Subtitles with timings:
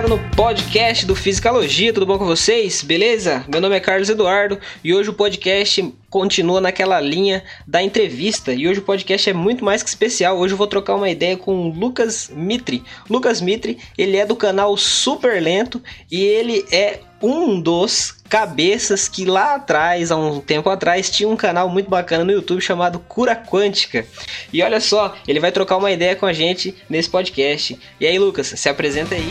[0.00, 2.82] ligada no podcast do Fisicalogia, tudo bom com vocês?
[2.82, 3.44] Beleza?
[3.48, 8.66] Meu nome é Carlos Eduardo e hoje o podcast continua naquela linha da entrevista e
[8.66, 10.38] hoje o podcast é muito mais que especial.
[10.38, 12.82] Hoje eu vou trocar uma ideia com o Lucas Mitri.
[13.08, 19.24] Lucas Mitri, ele é do canal Super Lento e ele é um dos cabeças que
[19.24, 23.36] lá atrás, há um tempo atrás, tinha um canal muito bacana no YouTube chamado Cura
[23.36, 24.06] Quântica.
[24.52, 27.78] E olha só, ele vai trocar uma ideia com a gente nesse podcast.
[28.00, 29.28] E aí, Lucas, se apresenta aí.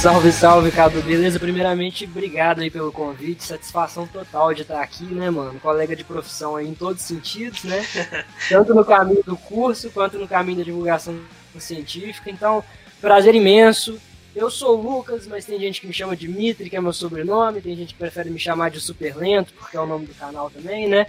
[0.00, 1.38] Salve, salve, Cadu, beleza?
[1.38, 5.60] Primeiramente, obrigado aí pelo convite, satisfação total de estar aqui, né, mano?
[5.60, 7.84] Colega de profissão aí em todos os sentidos, né?
[8.48, 11.20] Tanto no caminho do curso quanto no caminho da divulgação
[11.58, 12.30] científica.
[12.30, 12.64] Então,
[12.98, 14.00] prazer imenso.
[14.34, 16.94] Eu sou o Lucas, mas tem gente que me chama de Mitri, que é meu
[16.94, 20.14] sobrenome, tem gente que prefere me chamar de Super Lento, porque é o nome do
[20.14, 21.08] canal também, né?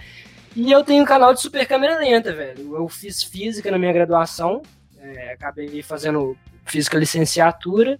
[0.54, 2.76] E eu tenho um canal de super câmera lenta, velho.
[2.76, 4.60] Eu fiz física na minha graduação,
[5.00, 7.98] é, acabei fazendo física licenciatura.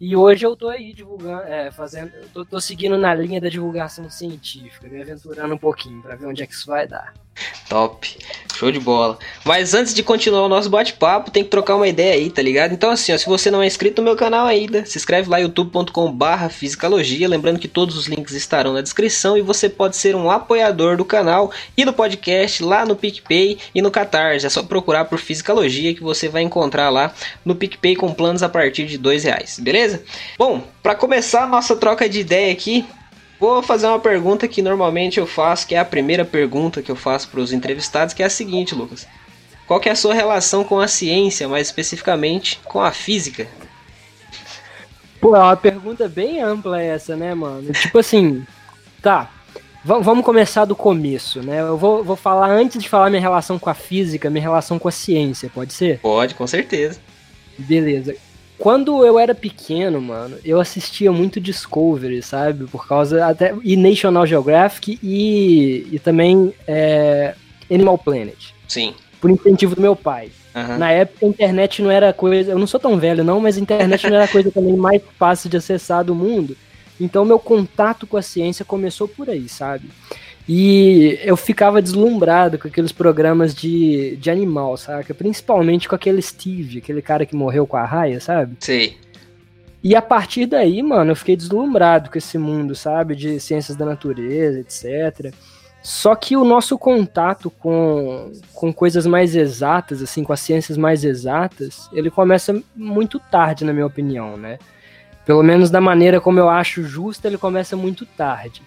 [0.00, 4.08] E hoje eu tô aí divulgando, é, fazendo, tô, tô, seguindo na linha da divulgação
[4.08, 7.12] científica, me aventurando um pouquinho para ver onde é que isso vai dar.
[7.68, 8.16] Top,
[8.54, 9.18] show de bola.
[9.44, 12.72] Mas antes de continuar o nosso bate-papo, tem que trocar uma ideia aí, tá ligado?
[12.72, 15.38] Então assim, ó, se você não é inscrito no meu canal ainda, se inscreve lá
[15.38, 20.30] youtube.com/barra fisicalogia, lembrando que todos os links estarão na descrição e você pode ser um
[20.30, 24.46] apoiador do canal e do podcast lá no PicPay e no Catarse.
[24.46, 27.12] É só procurar por Fisicalogia que você vai encontrar lá
[27.44, 30.02] no PicPay com planos a partir de dois reais, beleza?
[30.38, 32.84] Bom, para começar a nossa troca de ideia aqui,
[33.40, 36.96] Vou fazer uma pergunta que normalmente eu faço, que é a primeira pergunta que eu
[36.96, 39.06] faço para os entrevistados, que é a seguinte, Lucas.
[39.66, 43.46] Qual que é a sua relação com a ciência, mais especificamente com a física?
[45.20, 47.72] Pô, é uma pergunta bem ampla essa, né, mano?
[47.72, 48.44] Tipo assim,
[49.02, 49.30] tá.
[49.84, 51.60] Vamos começar do começo, né?
[51.60, 54.88] Eu vou, vou falar antes de falar minha relação com a física, minha relação com
[54.88, 56.00] a ciência, pode ser?
[56.00, 57.00] Pode, com certeza.
[57.56, 58.16] Beleza.
[58.58, 62.66] Quando eu era pequeno, mano, eu assistia muito Discovery, sabe?
[62.66, 67.34] Por causa até e National Geographic e, e também é,
[67.70, 68.52] Animal Planet.
[68.66, 68.94] Sim.
[69.20, 70.30] Por incentivo do meu pai.
[70.54, 70.76] Uhum.
[70.76, 72.50] Na época a internet não era coisa.
[72.50, 75.00] Eu não sou tão velho, não, mas a internet não era a coisa também mais
[75.16, 76.56] fácil de acessar do mundo.
[77.00, 79.88] Então meu contato com a ciência começou por aí, sabe?
[80.48, 85.12] E eu ficava deslumbrado com aqueles programas de, de animal, saca?
[85.12, 88.56] Principalmente com aquele Steve, aquele cara que morreu com a raia, sabe?
[88.60, 88.94] Sim.
[89.84, 93.14] E a partir daí, mano, eu fiquei deslumbrado com esse mundo, sabe?
[93.14, 95.34] De ciências da natureza, etc.
[95.82, 101.04] Só que o nosso contato com, com coisas mais exatas, assim, com as ciências mais
[101.04, 104.58] exatas, ele começa muito tarde, na minha opinião, né?
[105.26, 108.62] Pelo menos da maneira como eu acho justa, ele começa muito tarde.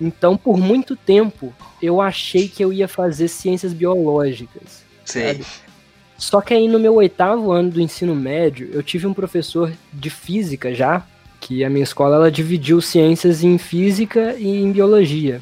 [0.00, 1.52] Então, por muito tempo,
[1.82, 4.82] eu achei que eu ia fazer ciências biológicas.
[5.04, 5.40] Sim.
[6.16, 10.10] Só que aí no meu oitavo ano do ensino médio, eu tive um professor de
[10.10, 11.04] física já,
[11.40, 15.40] que a minha escola ela dividiu ciências em física e em biologia.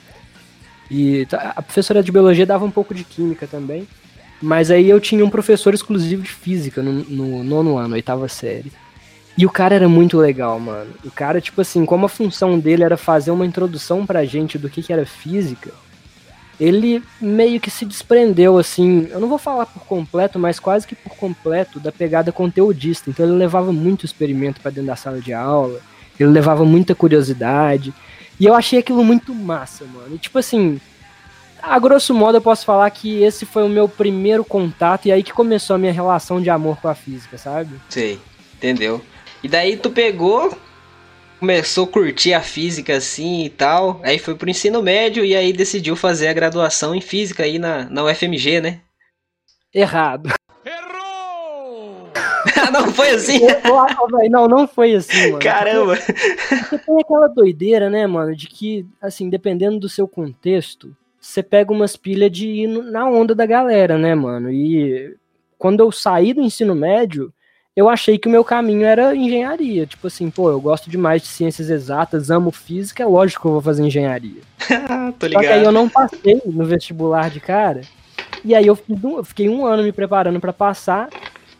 [0.90, 3.86] E a professora de biologia dava um pouco de química também.
[4.40, 8.72] Mas aí eu tinha um professor exclusivo de física no, no nono ano, oitava série.
[9.38, 10.90] E o cara era muito legal, mano.
[11.04, 14.68] O cara, tipo assim, como a função dele era fazer uma introdução pra gente do
[14.68, 15.70] que, que era física,
[16.58, 20.96] ele meio que se desprendeu, assim, eu não vou falar por completo, mas quase que
[20.96, 23.08] por completo da pegada conteudista.
[23.08, 25.78] Então ele levava muito experimento para dentro da sala de aula,
[26.18, 27.94] ele levava muita curiosidade.
[28.40, 30.16] E eu achei aquilo muito massa, mano.
[30.16, 30.80] E tipo assim,
[31.62, 35.22] a grosso modo eu posso falar que esse foi o meu primeiro contato e aí
[35.22, 37.76] que começou a minha relação de amor com a física, sabe?
[37.88, 38.18] Sei,
[38.56, 39.00] entendeu?
[39.42, 40.56] E daí tu pegou,
[41.38, 44.00] começou a curtir a física assim e tal.
[44.02, 47.88] Aí foi pro ensino médio e aí decidiu fazer a graduação em física aí na,
[47.88, 48.80] na UFMG, né?
[49.72, 50.30] Errado.
[50.64, 52.10] Errou!
[52.72, 53.40] não foi assim?
[54.30, 55.38] não, não foi assim, mano.
[55.38, 55.96] Caramba!
[55.96, 61.72] Você tem aquela doideira, né, mano, de que, assim, dependendo do seu contexto, você pega
[61.72, 64.50] umas pilhas de ir na onda da galera, né, mano?
[64.50, 65.16] E
[65.58, 67.32] quando eu saí do ensino médio,
[67.78, 69.86] eu achei que o meu caminho era engenharia.
[69.86, 73.52] Tipo assim, pô, eu gosto demais de ciências exatas, amo física, é lógico que eu
[73.52, 74.40] vou fazer engenharia.
[75.16, 75.44] Tô ligado.
[75.44, 77.82] Só que aí eu não passei no vestibular de cara.
[78.44, 81.08] E aí eu, eu fiquei um ano me preparando para passar,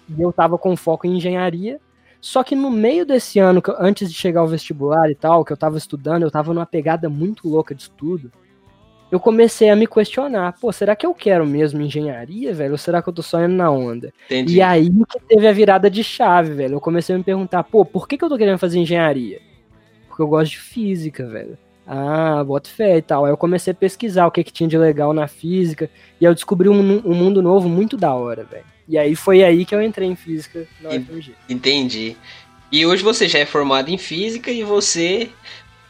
[0.09, 1.79] e eu tava com foco em engenharia.
[2.21, 5.57] Só que no meio desse ano, antes de chegar ao vestibular e tal, que eu
[5.57, 8.33] tava estudando, eu tava numa pegada muito louca de estudo
[9.11, 12.73] eu comecei a me questionar, pô, será que eu quero mesmo engenharia, velho?
[12.73, 14.13] Ou será que eu tô só indo na onda?
[14.27, 14.57] Entendi.
[14.57, 16.75] E aí que teve a virada de chave, velho.
[16.75, 19.41] Eu comecei a me perguntar, pô, por que, que eu tô querendo fazer engenharia?
[20.09, 21.57] Porque eu gosto de física, velho.
[21.87, 23.25] Ah, boto fé e tal.
[23.25, 25.89] Aí eu comecei a pesquisar o que, que tinha de legal na física.
[26.21, 28.67] E eu descobri um, um mundo novo muito da hora, velho.
[28.87, 31.35] E aí foi aí que eu entrei em física na UFMG.
[31.49, 32.15] Entendi.
[32.71, 35.31] E hoje você já é formado em física e você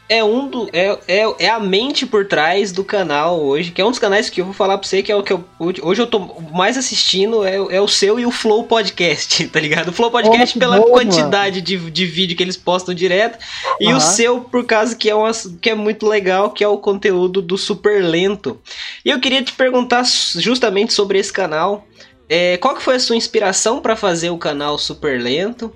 [0.09, 0.67] é um do.
[0.73, 4.27] É, é, é a mente por trás do canal hoje, que é um dos canais
[4.27, 5.45] que eu vou falar pra você que é o que eu.
[5.59, 6.19] Hoje eu tô
[6.51, 9.89] mais assistindo, é, é o seu e o Flow Podcast, tá ligado?
[9.89, 13.37] O Flow Podcast oh, pela quantidade de, de vídeo que eles postam direto.
[13.79, 13.97] E uhum.
[13.97, 17.39] o seu, por causa que é, uma, que é muito legal, que é o conteúdo
[17.39, 18.59] do Super Lento.
[19.05, 20.03] E eu queria te perguntar
[20.35, 21.85] justamente sobre esse canal.
[22.27, 25.71] É, qual que foi a sua inspiração para fazer o canal Super Lento?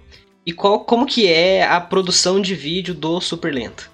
[0.45, 3.92] E qual, como que é a produção de vídeo do Super Lento?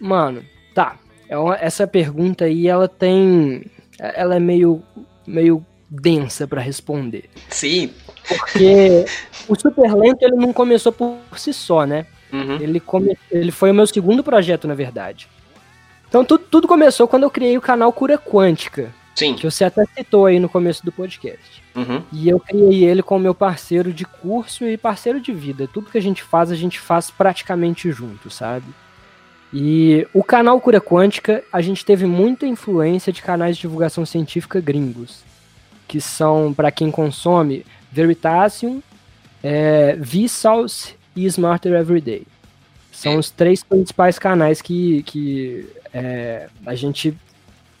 [0.00, 0.44] Mano,
[0.74, 0.96] tá.
[1.28, 3.64] É essa pergunta aí, ela tem.
[3.98, 4.82] Ela é meio,
[5.26, 7.28] meio densa para responder.
[7.48, 7.90] Sim.
[8.26, 9.04] Porque
[9.48, 12.06] o Super Lento ele não começou por si só, né?
[12.32, 12.56] Uhum.
[12.60, 15.28] Ele, come, ele foi o meu segundo projeto, na verdade.
[16.08, 18.92] Então tudo, tudo começou quando eu criei o canal Cura Quântica.
[19.14, 19.34] Sim.
[19.34, 21.62] Que você até citou aí no começo do podcast.
[21.74, 22.02] Uhum.
[22.12, 25.68] E eu criei ele com meu parceiro de curso e parceiro de vida.
[25.72, 28.66] Tudo que a gente faz, a gente faz praticamente junto, sabe?
[29.52, 34.60] E o canal Cura Quântica, a gente teve muita influência de canais de divulgação científica
[34.60, 35.22] gringos,
[35.88, 38.80] que são, para quem consome, Veritasium,
[39.42, 42.26] é, Vsauce e Smarter Everyday.
[42.92, 47.16] São os três principais canais que, que é, a gente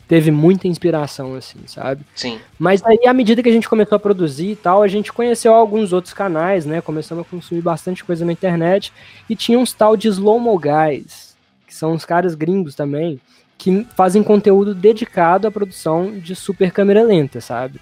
[0.08, 2.04] teve muita inspiração, assim, sabe?
[2.16, 2.40] Sim.
[2.58, 5.54] Mas aí, à medida que a gente começou a produzir e tal, a gente conheceu
[5.54, 6.80] alguns outros canais, né?
[6.80, 8.92] Começamos a consumir bastante coisa na internet
[9.28, 11.29] e tinha uns tal de Slow Mo Guys,
[11.70, 13.20] que são uns caras gringos também,
[13.56, 17.80] que fazem conteúdo dedicado à produção de super câmera lenta, sabe?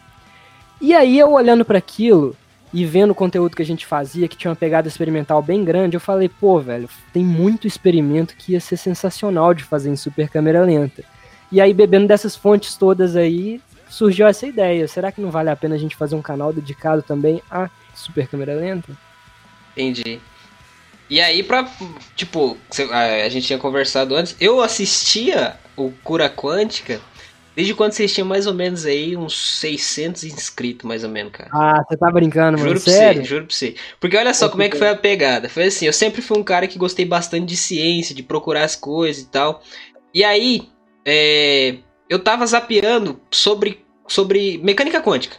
[0.79, 2.37] E aí eu olhando para aquilo
[2.71, 5.97] e vendo o conteúdo que a gente fazia, que tinha uma pegada experimental bem grande,
[5.97, 10.29] eu falei, pô, velho, tem muito experimento que ia ser sensacional de fazer em super
[10.29, 11.03] câmera lenta.
[11.51, 13.59] E aí, bebendo dessas fontes todas aí,
[13.89, 14.87] surgiu essa ideia.
[14.87, 18.29] Será que não vale a pena a gente fazer um canal dedicado também a super
[18.29, 18.93] câmera lenta?
[19.73, 20.21] Entendi.
[21.11, 21.71] E aí, pra.
[22.15, 22.57] Tipo,
[22.91, 24.37] a gente tinha conversado antes.
[24.41, 27.01] Eu assistia o Cura Quântica
[27.59, 31.51] desde quando vocês tinham mais ou menos aí uns 600 inscritos, mais ou menos, cara.
[31.53, 32.71] Ah, você tá brincando, mano?
[32.71, 33.23] Juro pra Sério?
[33.23, 33.75] você, juro pra você.
[33.99, 35.49] Porque olha só como é que foi a pegada.
[35.49, 38.77] Foi assim, eu sempre fui um cara que gostei bastante de ciência, de procurar as
[38.77, 39.61] coisas e tal.
[40.15, 40.69] E aí,
[41.05, 41.79] é,
[42.09, 45.37] eu tava zapeando sobre, sobre mecânica quântica.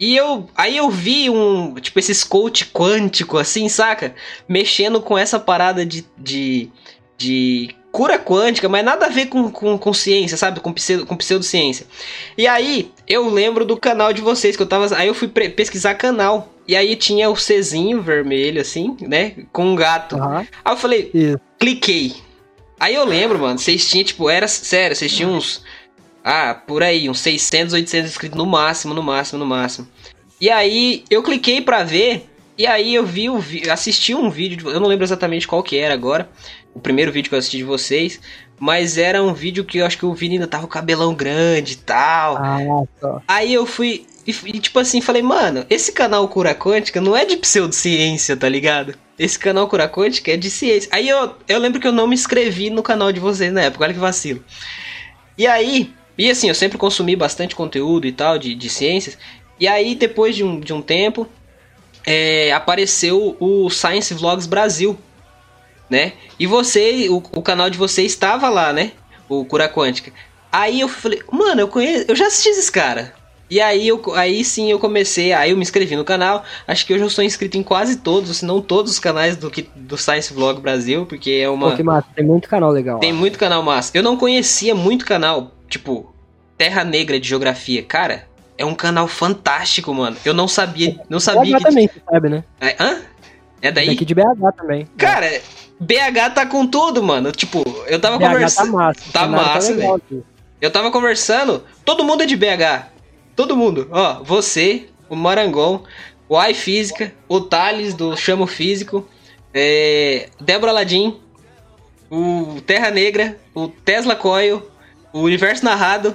[0.00, 4.14] E eu, aí eu vi um, tipo, esses coach quântico, assim, saca?
[4.48, 6.70] Mexendo com essa parada de, de,
[7.18, 10.58] de cura quântica, mas nada a ver com, com, com ciência, sabe?
[10.60, 11.86] Com, pseudo, com pseudociência.
[12.38, 14.96] E aí, eu lembro do canal de vocês, que eu tava.
[14.96, 16.50] Aí eu fui pesquisar canal.
[16.66, 19.34] E aí tinha o Czinho vermelho, assim, né?
[19.52, 20.16] Com um gato.
[20.16, 20.38] Uhum.
[20.38, 21.40] Aí eu falei, Isso.
[21.58, 22.14] cliquei.
[22.78, 25.62] Aí eu lembro, mano, vocês tinham, tipo, era sério, vocês tinham uns
[26.24, 29.88] ah, por aí, uns 600, 800 inscritos no máximo, no máximo, no máximo.
[30.40, 34.80] E aí eu cliquei pra ver, e aí eu vi, o assisti um vídeo, eu
[34.80, 36.28] não lembro exatamente qual que era agora,
[36.74, 38.20] o primeiro vídeo que eu assisti de vocês,
[38.58, 41.72] mas era um vídeo que eu acho que o Vini ainda tava com cabelão grande
[41.72, 42.36] e tal.
[42.36, 43.22] Ah.
[43.26, 47.24] Aí eu fui, e, e, tipo assim, falei, mano, esse canal Cura Quântica não é
[47.24, 48.94] de pseudociência, tá ligado?
[49.18, 50.90] Esse canal Cura Quântica é de ciência.
[50.92, 53.84] Aí eu, eu lembro que eu não me inscrevi no canal de vocês na época,
[53.84, 54.44] olha que vacilo.
[55.38, 55.90] E aí,
[56.20, 59.16] e assim, eu sempre consumi bastante conteúdo e tal, de, de ciências.
[59.58, 61.26] E aí, depois de um, de um tempo,
[62.06, 64.98] é, apareceu o Science Vlogs Brasil,
[65.88, 66.12] né?
[66.38, 68.92] E você, o, o canal de você estava lá, né?
[69.30, 70.12] O Cura Quântica.
[70.52, 73.14] Aí eu falei, mano, eu conheço, eu já assisti esses cara.
[73.48, 76.44] E aí, eu, aí sim eu comecei, aí eu me inscrevi no canal.
[76.68, 79.50] Acho que hoje eu sou inscrito em quase todos, se não todos os canais do,
[79.74, 81.70] do Science Vlog Brasil, porque é uma.
[81.70, 82.98] Pô, que massa, tem muito canal legal.
[82.98, 83.90] Tem muito canal massa.
[83.94, 86.09] Eu não conhecia muito canal tipo,
[86.60, 87.82] Terra Negra de Geografia.
[87.82, 90.14] Cara, é um canal fantástico, mano.
[90.26, 91.64] Eu não sabia, não sabia BH que...
[91.64, 92.44] também, você sabe, né?
[92.60, 93.00] É, hã?
[93.62, 93.86] É daí?
[93.86, 94.86] Daqui de BH também.
[94.98, 95.40] Cara, é.
[95.80, 97.32] BH tá com tudo, mano.
[97.32, 98.66] Tipo, eu tava BH conversando.
[98.66, 99.00] Tá massa.
[99.10, 100.26] Tá massa, velho.
[100.60, 102.88] Eu tava conversando, todo mundo é de BH.
[103.34, 103.88] Todo mundo.
[103.90, 105.84] Ó, você, o Marangon,
[106.28, 109.08] o iFísica, o Thales do Chamo Físico,
[109.54, 111.18] é, Débora Ladim,
[112.10, 114.70] o Terra Negra, o Tesla Coil,
[115.10, 116.14] o universo narrado.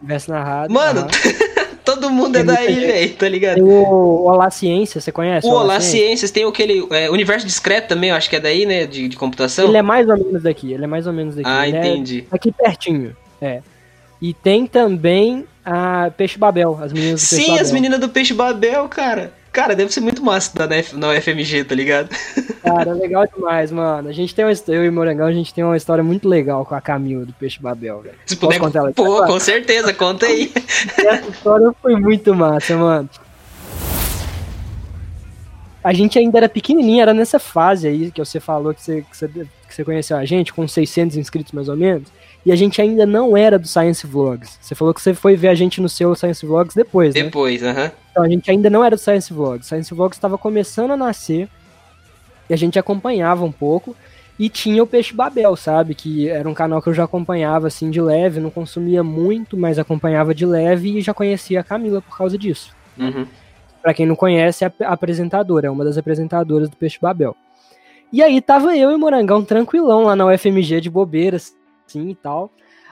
[0.00, 0.72] Universo narrado.
[0.72, 1.06] Mano,
[1.84, 3.54] todo mundo é tem é daí, velho, tá ligado?
[3.56, 5.46] Tem o Olá Ciência, você conhece?
[5.46, 8.86] O Olá, Ciências, tem aquele é, universo discreto também, eu acho que é daí, né,
[8.86, 9.66] de, de computação.
[9.66, 11.48] Ele é mais ou menos daqui, ele é mais ou menos daqui.
[11.48, 12.26] Ah, ele é entendi.
[12.30, 13.62] É aqui pertinho, é.
[14.20, 17.62] E tem também a Peixe Babel, as meninas do Peixe Sim, Babel.
[17.62, 19.32] as meninas do Peixe Babel, cara.
[19.58, 22.10] Cara, deve ser muito massa da na UFMG, tá ligado?
[22.62, 24.08] Cara, legal demais, mano.
[24.08, 26.76] A gente tem uma eu e Morangão, a gente tem uma história muito legal com
[26.76, 28.14] a Camila do Peixe Babel, velho.
[28.24, 28.92] Se puder, contar ela?
[28.92, 30.52] Pô, com certeza, conta aí.
[30.96, 33.10] Essa história foi muito massa, mano.
[35.82, 39.16] A gente ainda era pequenininho, era nessa fase aí que você falou que você, que
[39.16, 42.06] você, que você conheceu a gente, com 600 inscritos mais ou menos
[42.44, 44.58] e a gente ainda não era do Science Vlogs.
[44.60, 47.24] Você falou que você foi ver a gente no seu Science Vlogs depois, né?
[47.24, 47.72] Depois, aham.
[47.72, 47.92] Uh -huh.
[48.10, 49.66] Então a gente ainda não era do Science Vlogs.
[49.66, 51.48] Science Vlogs estava começando a nascer
[52.48, 53.94] e a gente acompanhava um pouco.
[54.38, 55.94] E tinha o Peixe Babel, sabe?
[55.94, 59.78] Que era um canal que eu já acompanhava assim de leve, não consumia muito, mas
[59.78, 62.72] acompanhava de leve e já conhecia a Camila por causa disso.
[62.96, 63.26] Uhum.
[63.82, 67.36] Para quem não conhece, é a apresentadora, é uma das apresentadoras do Peixe Babel.
[68.12, 71.54] E aí tava eu e Morangão tranquilão lá na UFMG de bobeiras,
[71.88, 72.50] assim e tal.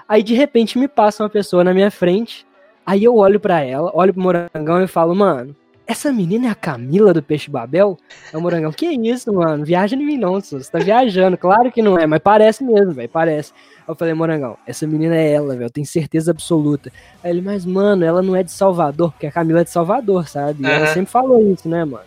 [0.08, 2.46] Aí de repente me passa uma pessoa na minha frente.
[2.84, 5.54] Aí eu olho para ela, olho pro Morangão e falo, mano,
[5.86, 7.98] essa menina é a Camila do Peixe Babel?
[8.32, 9.64] É o Morangão, que isso, mano?
[9.64, 11.36] Viaja em mim não, você tá viajando.
[11.36, 13.52] Claro que não é, mas parece mesmo, velho, parece.
[13.86, 16.92] Eu falei, Morangão, essa menina é ela, velho, eu tenho certeza absoluta.
[17.22, 20.28] Aí ele, mas mano, ela não é de Salvador, porque a Camila é de Salvador,
[20.28, 20.62] sabe?
[20.62, 20.72] E uhum.
[20.72, 22.04] ela sempre falou isso, né, mano?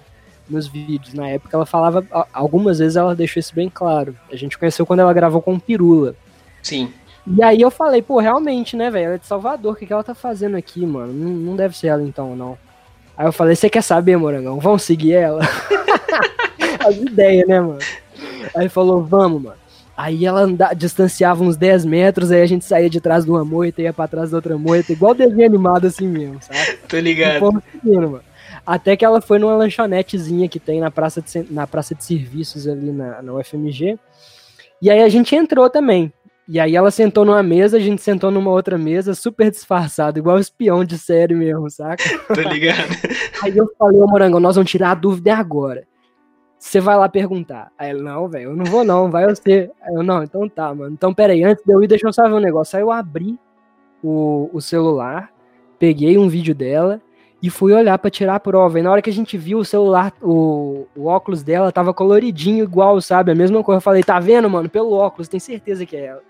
[0.49, 4.15] Nos vídeos, na época ela falava, algumas vezes ela deixou isso bem claro.
[4.31, 6.15] A gente conheceu quando ela gravou com o Pirula.
[6.61, 6.91] Sim.
[7.27, 9.05] E aí eu falei, pô, realmente, né, velho?
[9.05, 11.13] Ela é de Salvador, o que, que ela tá fazendo aqui, mano?
[11.13, 12.57] Não, não deve ser ela então, não.
[13.15, 14.59] Aí eu falei, você quer saber, Morangão?
[14.59, 15.41] Vamos seguir ela?
[16.87, 17.79] As ideias, né, mano?
[18.55, 19.57] Aí falou, vamos, mano.
[19.95, 23.43] Aí ela anda, distanciava uns 10 metros, aí a gente saía de trás de uma
[23.43, 26.77] moita, ia pra trás da outra moita, igual desenho animado assim mesmo, sabe?
[26.87, 27.61] Tô ligado.
[27.69, 28.23] Seguindo, mano.
[28.65, 32.65] Até que ela foi numa lanchonetezinha que tem na praça de, na praça de serviços
[32.65, 33.99] ali na, na UFMG.
[34.81, 36.13] E aí a gente entrou também.
[36.51, 40.39] E aí ela sentou numa mesa, a gente sentou numa outra mesa, super disfarçado, igual
[40.39, 42.03] espião de série mesmo, saca?
[42.33, 42.89] Tô ligado.
[43.43, 45.83] Aí eu falei, ô Morango, nós vamos tirar a dúvida agora.
[46.57, 47.71] Você vai lá perguntar.
[47.77, 49.69] Aí ele, não, velho, eu não vou não, vai você.
[49.79, 50.91] Aí eu, não, então tá, mano.
[50.91, 52.75] Então peraí, antes de eu ir, deixa eu só ver um negócio.
[52.75, 53.37] Aí eu abri
[54.03, 55.31] o, o celular,
[55.77, 56.99] peguei um vídeo dela
[57.43, 58.79] e fui olhar para tirar a prova.
[58.79, 62.63] E na hora que a gente viu o celular, o, o óculos dela tava coloridinho
[62.63, 63.31] igual, sabe?
[63.31, 63.77] A mesma coisa.
[63.77, 64.67] Eu falei, tá vendo, mano?
[64.67, 66.29] Pelo óculos, tem certeza que é ela.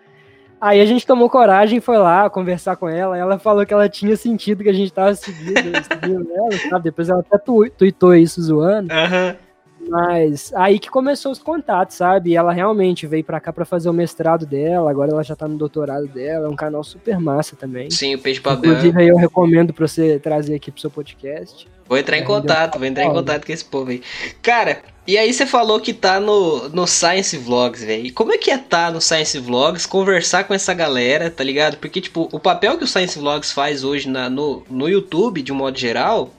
[0.61, 3.17] Aí a gente tomou coragem e foi lá conversar com ela.
[3.17, 6.83] Ela falou que ela tinha sentido que a gente tava seguindo, seguindo ela, sabe?
[6.83, 8.93] Depois ela até tweetou isso zoando.
[8.93, 9.48] Uhum.
[9.89, 12.31] Mas aí que começou os contatos, sabe?
[12.31, 15.47] E ela realmente veio pra cá pra fazer o mestrado dela, agora ela já tá
[15.47, 17.89] no doutorado dela, é um canal super massa também.
[17.89, 18.71] Sim, o Peixe Babel.
[18.71, 21.67] Inclusive aí eu recomendo pra você trazer aqui pro seu podcast.
[21.87, 24.03] Vou entrar em contato, vou entrar em contato com esse povo aí.
[24.43, 28.13] Cara, e aí você falou que tá no, no Science Vlogs, velho.
[28.13, 31.77] Como é que é tá no Science Vlogs, conversar com essa galera, tá ligado?
[31.77, 35.51] Porque, tipo, o papel que o Science Vlogs faz hoje na, no, no YouTube, de
[35.51, 36.29] um modo geral,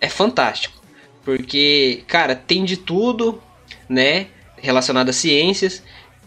[0.00, 0.75] é fantástico.
[1.26, 3.42] Porque, cara, tem de tudo,
[3.88, 4.28] né?
[4.56, 5.82] Relacionado a ciências.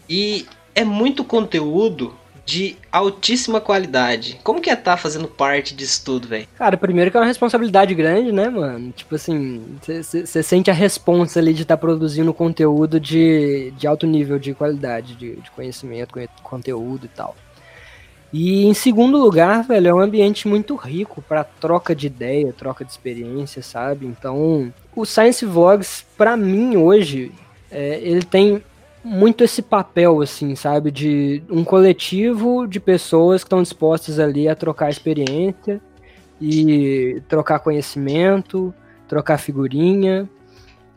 [0.06, 2.14] E é muito conteúdo
[2.44, 4.38] de altíssima qualidade.
[4.44, 6.46] Como que é estar tá fazendo parte disso tudo, velho?
[6.54, 8.92] Cara, primeiro que é uma responsabilidade grande, né, mano?
[8.92, 14.06] Tipo assim, você sente a responsa ali de estar tá produzindo conteúdo de, de alto
[14.06, 17.34] nível de qualidade, de, de conhecimento, conteúdo e tal.
[18.32, 22.84] E em segundo lugar, velho, é um ambiente muito rico para troca de ideia, troca
[22.84, 24.06] de experiência, sabe?
[24.06, 27.32] Então, o Science Vlogs, para mim hoje,
[27.70, 28.62] é, ele tem
[29.02, 30.90] muito esse papel, assim, sabe?
[30.90, 35.80] De um coletivo de pessoas que estão dispostas ali a trocar experiência
[36.40, 38.74] e trocar conhecimento,
[39.08, 40.28] trocar figurinha,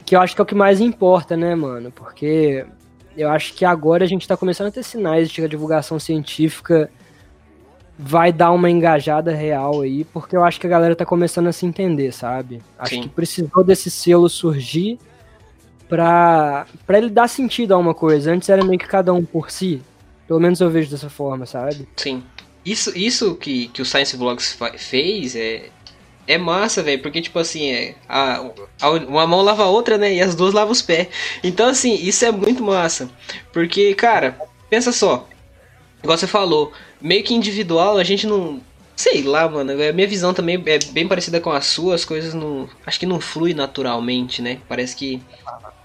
[0.06, 1.92] que eu acho que é o que mais importa, né, mano?
[1.92, 2.66] Porque
[3.16, 6.00] eu acho que agora a gente tá começando a ter sinais de que a divulgação
[6.00, 6.90] científica
[7.98, 11.52] vai dar uma engajada real aí, porque eu acho que a galera tá começando a
[11.52, 12.62] se entender, sabe?
[12.78, 13.02] Acho Sim.
[13.04, 14.98] que precisou desse selo surgir
[15.88, 18.32] pra, pra ele dar sentido a uma coisa.
[18.32, 19.82] Antes era meio que cada um por si.
[20.28, 21.88] Pelo menos eu vejo dessa forma, sabe?
[21.96, 22.24] Sim.
[22.66, 25.70] Isso, isso que, que o Science Vlogs fez é,
[26.26, 28.50] é massa, velho, porque, tipo assim, é, a,
[28.82, 30.14] a, uma mão lava a outra, né?
[30.14, 31.10] E as duas lavam os pés.
[31.44, 33.10] Então, assim, isso é muito massa.
[33.52, 34.38] Porque, cara,
[34.70, 35.28] pensa só.
[36.02, 36.72] Igual você falou,
[37.03, 38.62] meio que individual, a gente não.
[38.95, 39.72] Sei lá, mano.
[39.72, 41.95] A minha visão também é bem parecida com a sua.
[41.95, 42.69] As coisas não.
[42.86, 44.60] Acho que não flui naturalmente, né?
[44.69, 45.22] Parece que.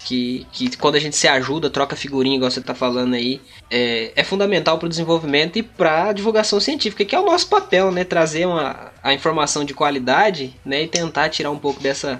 [0.01, 4.13] Que, que quando a gente se ajuda, troca figurinha, igual você tá falando aí, é,
[4.15, 8.05] é fundamental para o desenvolvimento e para divulgação científica, que é o nosso papel, né?
[8.05, 10.83] Trazer uma, a informação de qualidade, né?
[10.83, 12.17] E tentar tirar um pouco dessa,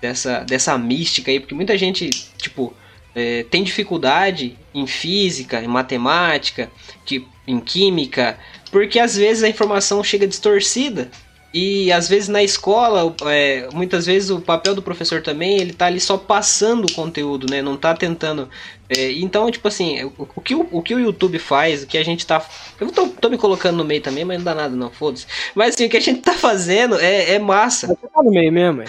[0.00, 2.72] dessa, dessa mística aí, porque muita gente, tipo,
[3.14, 6.70] é, tem dificuldade em física, em matemática,
[7.04, 8.38] que, em química,
[8.70, 11.10] porque às vezes a informação chega distorcida,
[11.52, 15.86] E às vezes na escola, é, muitas vezes o papel do professor também, ele tá
[15.86, 17.62] ali só passando o conteúdo, né?
[17.62, 18.50] Não tá tentando.
[18.88, 21.96] É, então, tipo assim, o, o, que o, o que o YouTube faz, o que
[21.96, 22.46] a gente tá.
[22.78, 25.26] Eu tô, tô me colocando no meio também, mas não dá nada, não, foda-se.
[25.54, 27.86] Mas assim, o que a gente tá fazendo é, é massa.
[27.86, 28.86] Você tá no meio mesmo, é?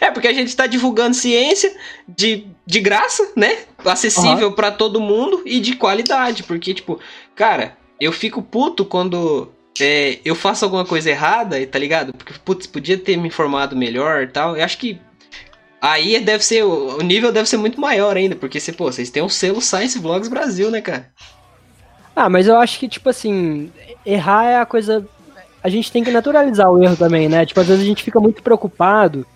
[0.06, 1.74] é, porque a gente tá divulgando ciência
[2.06, 3.60] de, de graça, né?
[3.82, 4.54] Acessível uhum.
[4.54, 6.42] para todo mundo e de qualidade.
[6.42, 7.00] Porque, tipo,
[7.34, 9.50] cara, eu fico puto quando
[9.80, 12.12] é, eu faço alguma coisa errada, tá ligado?
[12.12, 14.56] Porque, putz, podia ter me informado melhor e tal.
[14.56, 15.00] Eu acho que
[15.80, 19.22] aí deve ser, o nível deve ser muito maior ainda, porque você, pô, vocês têm
[19.22, 21.10] o selo Science Vlogs Brasil, né, cara?
[22.14, 23.72] Ah, mas eu acho que, tipo assim,
[24.04, 25.06] errar é a coisa.
[25.62, 27.46] A gente tem que naturalizar o erro também, né?
[27.46, 29.26] Tipo, às vezes a gente fica muito preocupado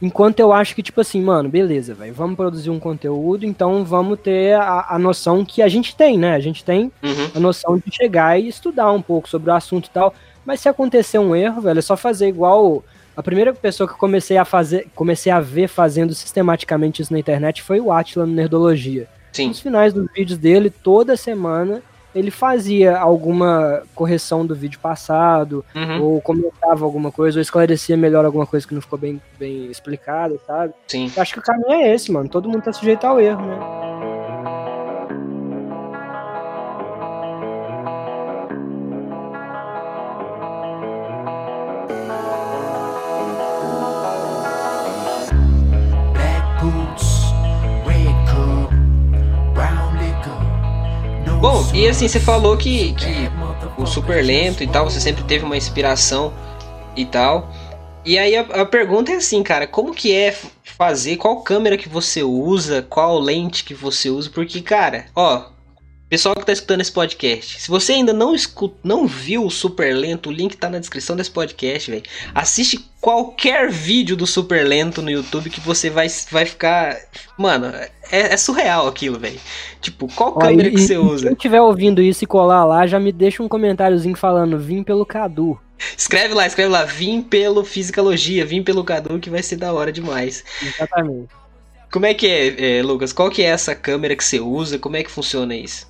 [0.00, 4.20] Enquanto eu acho que, tipo assim, mano, beleza, velho, vamos produzir um conteúdo, então vamos
[4.20, 6.34] ter a, a, noção que a gente tem, né?
[6.34, 7.30] A gente tem uhum.
[7.34, 10.14] a noção de chegar e estudar um pouco sobre o assunto e tal.
[10.46, 12.84] Mas se acontecer um erro, velho, é só fazer igual.
[13.16, 17.18] A primeira pessoa que eu comecei a fazer, comecei a ver fazendo sistematicamente isso na
[17.18, 19.08] internet foi o Atila no Nerdologia.
[19.32, 19.48] Sim.
[19.48, 21.82] Nos finais dos vídeos dele, toda semana,
[22.14, 26.02] ele fazia alguma correção do vídeo passado, uhum.
[26.02, 30.36] ou comentava alguma coisa, ou esclarecia melhor alguma coisa que não ficou bem, bem explicada,
[30.46, 30.74] sabe?
[30.86, 31.10] Sim.
[31.14, 32.28] Eu acho que o caminho é esse, mano.
[32.28, 34.17] Todo mundo tá sujeito ao erro, né?
[51.40, 53.30] Bom, e assim, você falou que, que
[53.80, 56.32] o super lento e tal, você sempre teve uma inspiração
[56.96, 57.48] e tal.
[58.04, 61.88] E aí a, a, pergunta é assim, cara, como que é fazer, qual câmera que
[61.88, 64.30] você usa, qual lente que você usa?
[64.30, 65.44] Porque, cara, ó,
[66.08, 69.94] Pessoal que tá escutando esse podcast, se você ainda não escuta, não viu o Super
[69.94, 72.02] Lento, o link tá na descrição desse podcast, velho.
[72.34, 76.96] Assiste qualquer vídeo do Super Lento no YouTube que você vai, vai ficar.
[77.36, 77.66] Mano,
[78.10, 79.38] é, é surreal aquilo, velho.
[79.82, 81.26] Tipo, qual Ó, câmera e, que você usa?
[81.26, 85.04] Quem estiver ouvindo isso e colar lá, já me deixa um comentáriozinho falando, vim pelo
[85.04, 85.60] Cadu.
[85.94, 89.92] Escreve lá, escreve lá, vim pelo Fisicalogia, vim pelo Cadu, que vai ser da hora
[89.92, 90.42] demais.
[90.62, 91.28] Exatamente.
[91.92, 93.12] Como é que é, é, Lucas?
[93.12, 94.78] Qual que é essa câmera que você usa?
[94.78, 95.86] Como é que funciona isso?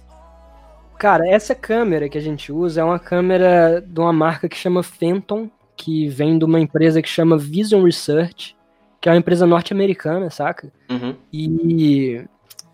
[0.98, 4.82] Cara, essa câmera que a gente usa é uma câmera de uma marca que chama
[4.82, 8.56] Phantom, que vem de uma empresa que chama Vision Research,
[9.00, 10.72] que é uma empresa norte-americana, saca?
[10.90, 11.14] Uhum.
[11.32, 12.24] E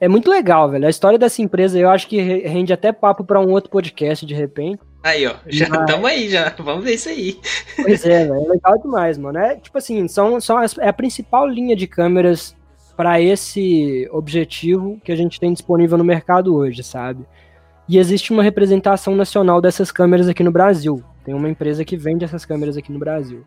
[0.01, 0.87] é muito legal, velho.
[0.87, 4.35] A história dessa empresa eu acho que rende até papo para um outro podcast de
[4.35, 4.81] repente.
[5.03, 6.49] Aí, ó, já estamos aí, já.
[6.59, 7.39] Vamos ver isso aí.
[7.77, 8.47] Pois é, velho.
[8.47, 9.39] É legal demais, mano.
[9.39, 12.57] É tipo assim, são, são as, é a principal linha de câmeras
[12.97, 17.27] para esse objetivo que a gente tem disponível no mercado hoje, sabe?
[17.89, 21.03] E existe uma representação nacional dessas câmeras aqui no Brasil.
[21.25, 23.45] Tem uma empresa que vende essas câmeras aqui no Brasil.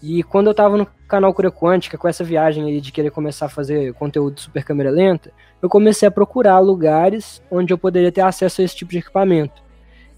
[0.00, 3.46] E quando eu tava no canal Cura Quântica, com essa viagem aí de querer começar
[3.46, 8.20] a fazer conteúdo super câmera lenta, eu comecei a procurar lugares onde eu poderia ter
[8.20, 9.60] acesso a esse tipo de equipamento.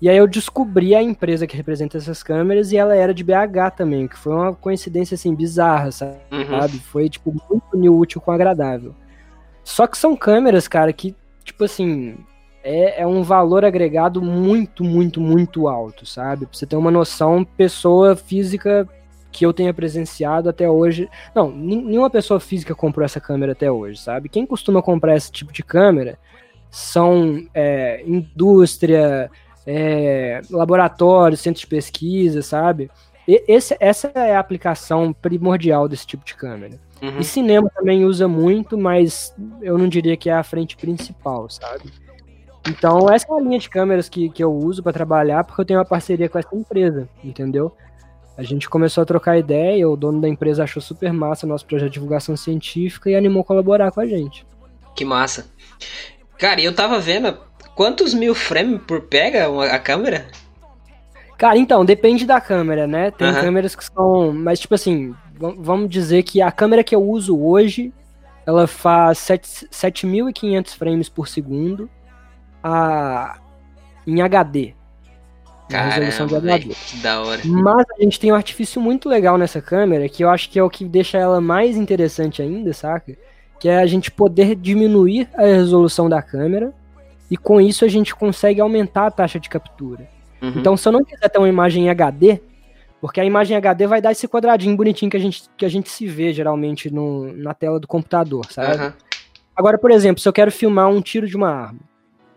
[0.02, 3.76] E aí eu descobri a empresa que representa essas câmeras e ela era de BH
[3.76, 6.16] também, que foi uma coincidência assim bizarra, sabe?
[6.30, 6.68] Uhum.
[6.80, 8.94] Foi tipo muito útil com agradável.
[9.62, 12.16] Só que são câmeras, cara, que tipo assim,
[12.62, 16.46] é, é um valor agregado muito, muito, muito alto, sabe?
[16.46, 18.88] Pra você ter uma noção, pessoa física
[19.32, 21.08] que eu tenha presenciado até hoje.
[21.34, 24.28] Não, nenhuma pessoa física comprou essa câmera até hoje, sabe?
[24.28, 26.18] Quem costuma comprar esse tipo de câmera
[26.70, 29.30] são é, indústria,
[29.66, 32.90] é, laboratórios, centros de pesquisa, sabe?
[33.26, 36.78] E esse, essa é a aplicação primordial desse tipo de câmera.
[37.00, 37.18] Uhum.
[37.18, 41.84] E cinema também usa muito, mas eu não diria que é a frente principal, sabe?
[42.68, 45.64] Então, essa é a linha de câmeras que, que eu uso para trabalhar, porque eu
[45.64, 47.74] tenho uma parceria com essa empresa, entendeu?
[48.36, 51.66] A gente começou a trocar ideia, o dono da empresa achou super massa o nosso
[51.66, 54.46] projeto de divulgação científica e animou a colaborar com a gente.
[54.94, 55.46] Que massa.
[56.38, 57.36] Cara, eu tava vendo
[57.74, 60.28] quantos mil frames por pega a câmera?
[61.36, 63.10] Cara, então, depende da câmera, né?
[63.10, 63.40] Tem uhum.
[63.40, 64.32] câmeras que são.
[64.32, 67.92] Mas, tipo assim, vamos dizer que a câmera que eu uso hoje
[68.46, 71.88] ela faz 7.500 frames por segundo
[72.62, 73.38] a,
[74.06, 74.74] em HD.
[75.68, 76.74] resolução de HD.
[76.74, 77.40] que da hora.
[77.44, 80.62] Mas a gente tem um artifício muito legal nessa câmera, que eu acho que é
[80.62, 83.16] o que deixa ela mais interessante ainda, saca?
[83.58, 86.72] Que é a gente poder diminuir a resolução da câmera
[87.30, 90.08] e com isso a gente consegue aumentar a taxa de captura.
[90.42, 90.54] Uhum.
[90.56, 92.40] Então, se eu não quiser ter uma imagem em HD,
[93.00, 95.88] porque a imagem HD vai dar esse quadradinho bonitinho que a gente, que a gente
[95.88, 98.82] se vê geralmente no, na tela do computador, sabe?
[98.82, 98.92] Uhum.
[99.54, 101.80] Agora, por exemplo, se eu quero filmar um tiro de uma arma,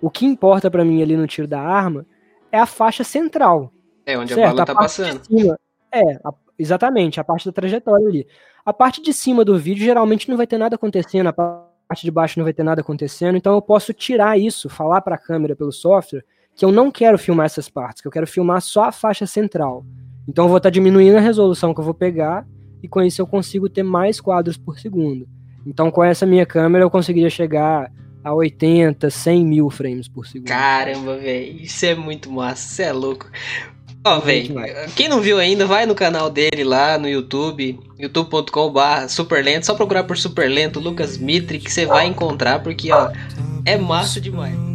[0.04, 2.06] o que importa para mim ali no tiro da arma
[2.52, 3.72] é a faixa central.
[4.06, 4.48] É onde certo?
[4.48, 5.26] a bala tá a passando.
[5.26, 5.58] Cima,
[5.94, 8.28] É, a, exatamente, a parte da trajetória ali.
[8.66, 12.12] A parte de cima do vídeo geralmente não vai ter nada acontecendo, a parte de
[12.12, 15.56] baixo não vai ter nada acontecendo, então eu posso tirar isso, falar para a câmera
[15.56, 18.92] pelo software que eu não quero filmar essas partes, que eu quero filmar só a
[18.92, 19.86] faixa central.
[20.28, 22.46] Então eu vou estar tá diminuindo a resolução que eu vou pegar
[22.82, 25.26] e com isso eu consigo ter mais quadros por segundo.
[25.66, 27.90] Então com essa minha câmera eu conseguiria chegar
[28.24, 30.48] a 80, 100 mil frames por segundo.
[30.48, 33.30] Caramba, velho, isso é muito massa, isso é louco.
[34.06, 34.56] Ó, oh, velho,
[34.96, 40.04] quem não viu ainda, vai no canal dele lá no YouTube, youtube.com.br superlento, só procurar
[40.04, 43.12] por superlento Lucas Mitri que você vai encontrar, porque ó,
[43.66, 44.73] é massa demais.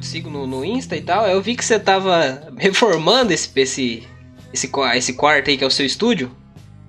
[0.00, 4.08] Sigo no, no Insta e tal, eu vi que você tava reformando esse, esse,
[4.52, 6.30] esse, esse quarto aí que é o seu estúdio.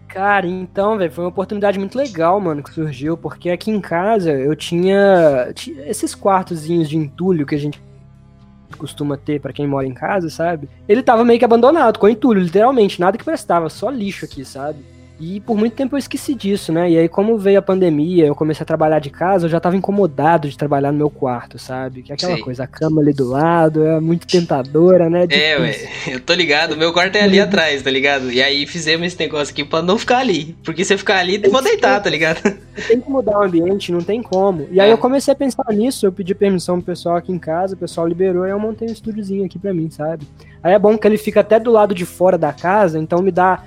[0.08, 4.32] Cara, então, velho, foi uma oportunidade muito legal, mano, que surgiu, porque aqui em casa
[4.32, 7.80] eu tinha, tinha esses quartozinhos de entulho que a gente
[8.78, 10.70] costuma ter para quem mora em casa, sabe?
[10.88, 14.80] Ele tava meio que abandonado, com entulho, literalmente, nada que prestava, só lixo aqui, sabe?
[15.20, 16.92] E por muito tempo eu esqueci disso, né?
[16.92, 19.76] E aí, como veio a pandemia, eu comecei a trabalhar de casa, eu já tava
[19.76, 22.04] incomodado de trabalhar no meu quarto, sabe?
[22.04, 25.26] Que é aquela coisa, a cama ali do lado, é muito tentadora, né?
[25.30, 25.76] É, ué,
[26.08, 28.32] eu tô ligado, meu quarto é ali atrás, tá ligado?
[28.32, 30.56] E aí fizemos esse negócio aqui pra não ficar ali.
[30.64, 32.42] Porque se ficar ali, eu vou deitar, tá ligado?
[32.88, 34.68] Tem que mudar o ambiente, não tem como.
[34.72, 34.94] E aí é.
[34.94, 38.08] eu comecei a pensar nisso, eu pedi permissão pro pessoal aqui em casa, o pessoal
[38.08, 40.28] liberou e eu montei um estúdiozinho aqui pra mim, sabe?
[40.62, 43.32] Aí é bom que ele fica até do lado de fora da casa, então me
[43.32, 43.64] dá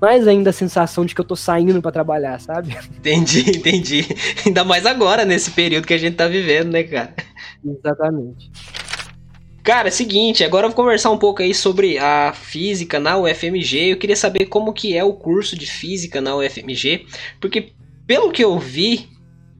[0.00, 2.76] mais ainda a sensação de que eu tô saindo para trabalhar, sabe?
[2.98, 4.06] Entendi, entendi.
[4.46, 7.14] Ainda mais agora, nesse período que a gente tá vivendo, né, cara?
[7.64, 8.50] Exatamente.
[9.62, 13.92] Cara, é seguinte, agora eu vou conversar um pouco aí sobre a física na UFMG.
[13.92, 17.06] Eu queria saber como que é o curso de física na UFMG,
[17.38, 17.72] porque
[18.06, 19.10] pelo que eu vi,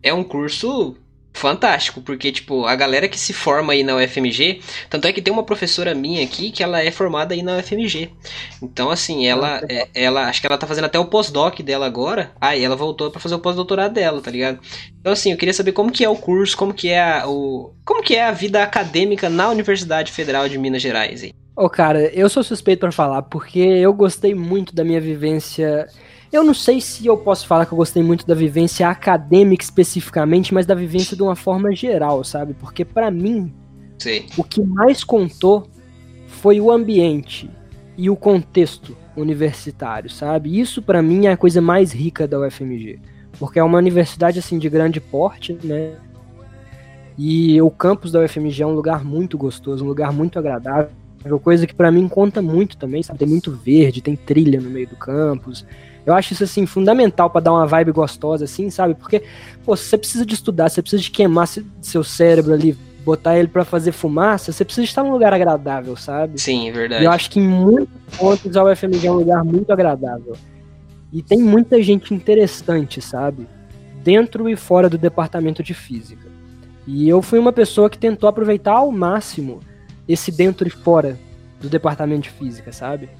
[0.03, 0.97] é um curso
[1.38, 5.33] fantástico, porque, tipo, a galera que se forma aí na UFMG, tanto é que tem
[5.33, 8.11] uma professora minha aqui que ela é formada aí na UFMG.
[8.62, 12.33] Então, assim, ela, é, ela acho que ela tá fazendo até o pós-doc dela agora.
[12.40, 14.59] Aí ela voltou para fazer o pós-doutorado dela, tá ligado?
[15.01, 17.72] Então, assim, eu queria saber como que é o curso, como que é a, o,
[17.85, 21.33] como que é a vida acadêmica na Universidade Federal de Minas Gerais aí.
[21.57, 25.88] Ô, oh, cara, eu sou suspeito para falar, porque eu gostei muito da minha vivência
[26.33, 30.53] eu não sei se eu posso falar que eu gostei muito da vivência acadêmica especificamente,
[30.53, 32.55] mas da vivência de uma forma geral, sabe?
[32.55, 33.53] Porque para mim,
[33.99, 34.27] Sim.
[34.37, 35.69] o que mais contou
[36.27, 37.51] foi o ambiente
[37.97, 40.59] e o contexto universitário, sabe?
[40.59, 43.01] Isso para mim é a coisa mais rica da UFMG,
[43.38, 45.95] porque é uma universidade assim de grande porte, né?
[47.17, 50.91] E o campus da UFMG é um lugar muito gostoso, um lugar muito agradável,
[51.43, 53.19] coisa que para mim conta muito também, sabe?
[53.19, 55.67] Tem muito verde, tem trilha no meio do campus.
[56.09, 58.94] Eu acho isso, assim, fundamental para dar uma vibe gostosa, assim, sabe?
[58.94, 59.23] Porque,
[59.62, 61.47] pô, você precisa de estudar, você precisa de queimar
[61.83, 66.40] seu cérebro ali, botar ele para fazer fumaça, você precisa estar num lugar agradável, sabe?
[66.40, 67.03] Sim, é verdade.
[67.03, 70.35] E eu acho que em muitos pontos a UFMG é um lugar muito agradável.
[71.12, 73.47] E tem muita gente interessante, sabe?
[74.03, 76.27] Dentro e fora do departamento de física.
[76.87, 79.61] E eu fui uma pessoa que tentou aproveitar ao máximo
[80.09, 81.18] esse dentro e fora
[81.61, 83.11] do departamento de física, sabe?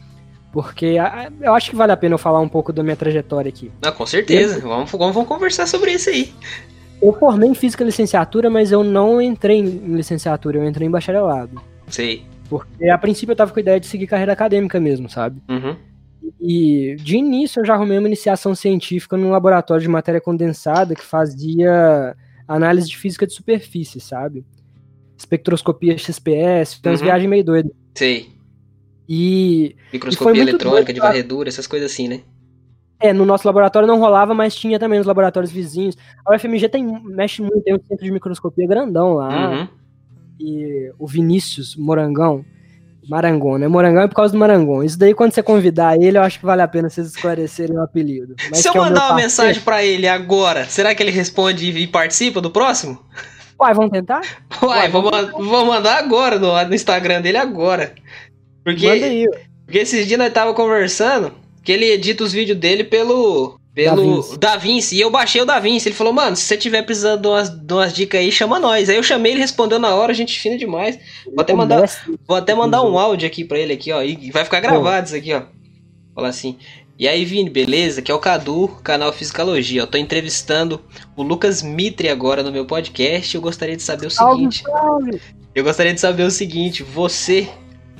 [0.53, 0.97] Porque
[1.41, 3.71] eu acho que vale a pena eu falar um pouco da minha trajetória aqui.
[3.83, 4.57] Ah, com certeza.
[4.57, 6.33] Eu, vamos, vamos conversar sobre isso aí.
[7.01, 11.61] Eu formei em física licenciatura, mas eu não entrei em licenciatura, eu entrei em bacharelado.
[11.87, 12.25] Sei.
[12.49, 15.41] Porque a princípio eu tava com a ideia de seguir carreira acadêmica mesmo, sabe?
[15.49, 15.77] Uhum.
[16.41, 21.05] E de início eu já arrumei uma iniciação científica num laboratório de matéria condensada que
[21.05, 24.45] fazia análise de física de superfície, sabe?
[25.17, 26.99] Espectroscopia XPS, então uhum.
[26.99, 27.73] viagens meio doidas.
[27.95, 28.38] Sei.
[29.09, 29.75] E.
[29.93, 32.21] Microscopia e eletrônica, de varredura, essas coisas assim, né?
[33.01, 35.97] É, no nosso laboratório não rolava, mas tinha também nos laboratórios vizinhos.
[36.27, 39.51] A UFMG tem, mexe muito, tem um centro de microscopia grandão lá.
[39.51, 39.69] Uhum.
[40.41, 42.45] E o Vinícius Morangão,
[43.09, 43.69] Marangon, né?
[43.69, 44.83] Morangão é por causa do Marangon.
[44.83, 47.83] Isso daí, quando você convidar ele, eu acho que vale a pena vocês esclarecerem o
[47.83, 48.35] apelido.
[48.51, 51.87] Mas Se eu é mandar uma mensagem para ele agora, será que ele responde e
[51.87, 52.99] participa do próximo?
[53.61, 54.21] Uai, vamos tentar?
[54.63, 55.03] Uai, Uai vou,
[55.45, 57.95] vou mandar agora no, no Instagram dele agora.
[58.69, 59.27] Porque,
[59.65, 61.33] porque esses dias nós tava conversando
[61.65, 63.59] que ele edita os vídeos dele pelo.
[63.75, 64.97] Pelo Da Vinci.
[64.97, 65.89] E eu baixei o Da Vinci.
[65.89, 68.91] Ele falou, mano, se você tiver precisando de umas, de umas dicas aí, chama nós.
[68.91, 70.99] Aí eu chamei, ele respondeu na hora, gente fina demais.
[71.25, 71.89] Vou até mandar,
[72.27, 74.03] vou até mandar um áudio aqui pra ele aqui, ó.
[74.03, 75.43] E vai ficar gravado isso aqui, ó.
[76.15, 76.59] Falar assim.
[76.99, 78.01] E aí, Vini, beleza?
[78.01, 79.83] Aqui é o Cadu, canal Fisicalogia.
[79.83, 80.81] Eu tô entrevistando
[81.17, 83.33] o Lucas Mitre agora no meu podcast.
[83.33, 84.65] Eu gostaria de saber o seguinte.
[85.55, 87.49] Eu gostaria de saber o seguinte, você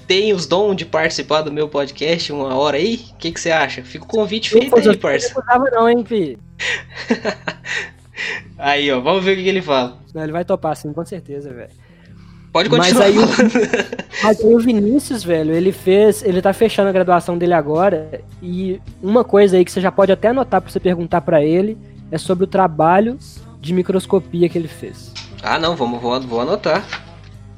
[0.09, 2.95] tem os dons de participar do meu podcast uma hora aí?
[3.13, 3.83] O que, que você acha?
[3.83, 5.45] Fica o convite feito aí, parça.
[5.47, 6.39] Não não, hein, filho?
[8.57, 9.99] aí, ó, vamos ver o que, que ele fala.
[10.15, 11.71] Não, ele vai topar sim, com certeza, velho.
[12.51, 13.01] Pode continuar.
[13.01, 13.15] Mas aí,
[14.25, 16.23] mas aí o Vinícius, velho, ele fez.
[16.23, 18.23] Ele tá fechando a graduação dele agora.
[18.43, 21.77] E uma coisa aí que você já pode até anotar pra você perguntar para ele
[22.11, 23.19] é sobre o trabalho
[23.61, 25.13] de microscopia que ele fez.
[25.43, 27.08] Ah, não, vamos, vou, vou anotar.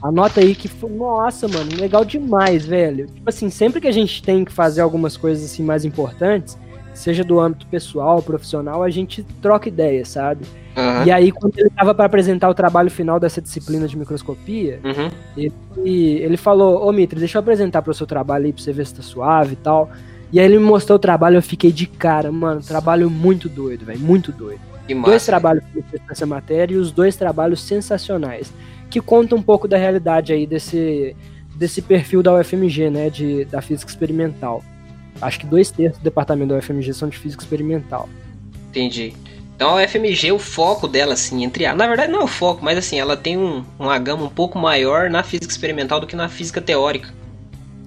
[0.03, 0.91] Anota aí que foi.
[0.91, 3.07] Nossa, mano, legal demais, velho.
[3.07, 6.59] Tipo assim, sempre que a gente tem que fazer algumas coisas assim mais importantes,
[6.95, 10.45] seja do âmbito pessoal, profissional, a gente troca ideias, sabe?
[10.77, 11.05] Uhum.
[11.05, 15.11] E aí, quando ele estava para apresentar o trabalho final dessa disciplina de microscopia, uhum.
[15.37, 15.53] ele,
[16.23, 18.87] ele falou: Ô Mitre, deixa eu apresentar para o seu trabalho aí pra você ver
[18.87, 19.91] se tá suave e tal.
[20.33, 23.85] E aí ele me mostrou o trabalho, eu fiquei de cara, mano, trabalho muito doido,
[23.85, 24.61] velho, muito doido.
[24.87, 28.53] Que massa, dois trabalhos que ele fez nessa matéria e os dois trabalhos sensacionais,
[28.90, 31.16] que contam um pouco da realidade aí desse,
[31.55, 34.62] desse perfil da UFMG, né, de, da física experimental.
[35.22, 38.09] Acho que dois terços do departamento da UFMG são de física experimental.
[38.70, 39.14] Entendi.
[39.55, 41.74] Então a UFMG, o foco dela, assim, entre a.
[41.74, 44.59] Na verdade, não é o foco, mas assim, ela tem um, uma gama um pouco
[44.59, 47.12] maior na física experimental do que na física teórica.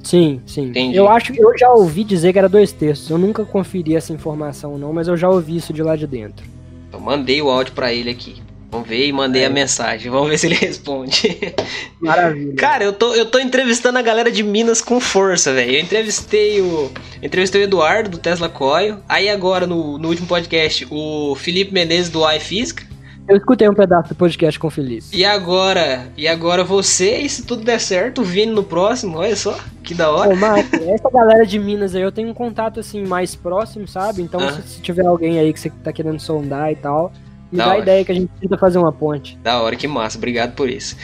[0.04, 0.66] Sim, sim.
[0.66, 0.96] Entendi.
[0.96, 3.10] Eu acho que eu já ouvi dizer que era dois terços.
[3.10, 6.46] Eu nunca conferi essa informação, não, mas eu já ouvi isso de lá de dentro.
[6.88, 8.43] Então mandei o áudio para ele aqui.
[8.74, 9.46] Vamos ver e mandei é.
[9.46, 10.10] a mensagem.
[10.10, 11.54] Vamos ver se ele responde.
[12.02, 12.56] Maravilha.
[12.56, 15.74] Cara, eu tô, eu tô entrevistando a galera de Minas com força, velho.
[15.74, 16.92] Eu entrevistei o.
[17.22, 18.98] Entrevistei o Eduardo do Tesla Coil.
[19.08, 22.84] Aí agora, no, no último podcast, o Felipe Menezes do iFísica.
[23.28, 25.06] Eu escutei um pedaço do podcast com o Felipe.
[25.14, 29.36] E agora, e agora você, e se tudo der certo, o Vini no próximo, olha
[29.36, 30.32] só, que da hora.
[30.32, 34.24] Ô, Marco, essa galera de Minas aí, eu tenho um contato assim mais próximo, sabe?
[34.24, 34.52] Então, ah.
[34.52, 37.14] se, se, tiver alguém aí que você tá querendo sondar e tal,
[37.54, 39.38] me da dá a ideia que a gente tenta fazer uma ponte.
[39.44, 40.18] Da hora, que massa.
[40.18, 40.98] Obrigado por isso.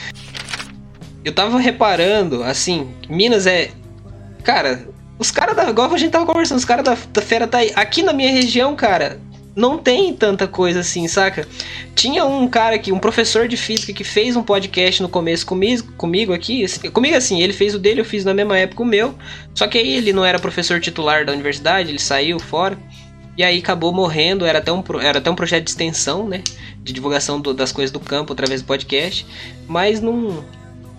[1.24, 3.70] Eu tava reparando, assim, Minas é.
[4.42, 5.70] Cara, os caras da.
[5.70, 7.70] Igual a gente tava conversando, os caras da, da fera tá aí.
[7.76, 9.20] Aqui na minha região, cara,
[9.54, 11.46] não tem tanta coisa assim, saca?
[11.94, 15.92] Tinha um cara aqui, um professor de física que fez um podcast no começo comigo,
[15.92, 16.64] comigo aqui.
[16.90, 19.14] Comigo assim, ele fez o dele, eu fiz na mesma época o meu.
[19.54, 22.76] Só que aí ele não era professor titular da universidade, ele saiu fora.
[23.36, 26.42] E aí acabou morrendo, era até um, era até um projeto de extensão, né?
[26.82, 29.26] De divulgação do, das coisas do campo através do podcast.
[29.66, 30.44] Mas não,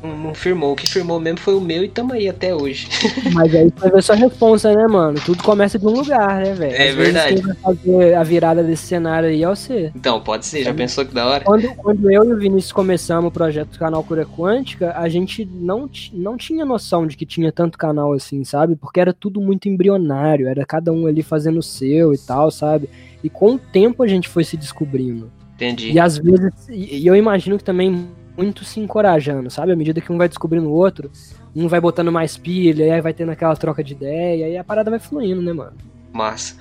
[0.03, 0.73] não, não, firmou.
[0.73, 2.87] O que firmou mesmo foi o meu e tamo aí até hoje.
[3.33, 5.19] Mas aí foi ver sua responsa, né, mano?
[5.25, 6.75] Tudo começa de um lugar, né, velho?
[6.75, 7.35] É Às verdade.
[7.35, 9.91] Quem vai fazer a virada desse cenário aí é você.
[9.95, 10.73] Então, pode ser, já é.
[10.73, 11.43] pensou que da hora?
[11.43, 15.45] Quando, quando eu e o Vinícius começamos o projeto do canal Cura Quântica, a gente
[15.45, 18.75] não, não tinha noção de que tinha tanto canal assim, sabe?
[18.75, 22.89] Porque era tudo muito embrionário, era cada um ali fazendo o seu e tal, sabe?
[23.23, 25.31] E com o tempo a gente foi se descobrindo.
[25.55, 25.91] Entendi.
[25.91, 28.07] E às vezes, e eu imagino que também
[28.38, 29.72] muito se encorajando, sabe?
[29.72, 31.12] À medida que um vai descobrindo o outro,
[31.56, 34.89] um vai botando mais pilha, aí vai tendo aquela troca de ideia, e a parada
[34.89, 35.74] vai fluindo, né, mano?
[36.12, 36.56] Massa.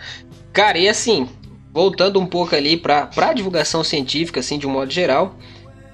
[0.52, 1.28] Cara, e assim,
[1.72, 5.36] voltando um pouco ali pra, pra divulgação científica, assim, de um modo geral,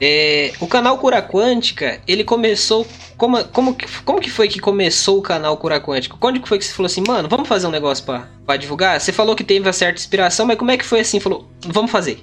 [0.00, 2.86] é, o canal Cura Quântica, ele começou.
[3.16, 6.16] Como, como, que, como que foi que começou o canal Cura Quântica?
[6.20, 9.00] Quando que foi que você falou assim, mano, vamos fazer um negócio pra, pra divulgar?
[9.00, 11.18] Você falou que teve uma certa inspiração, mas como é que foi assim?
[11.18, 12.20] Falou, vamos fazer.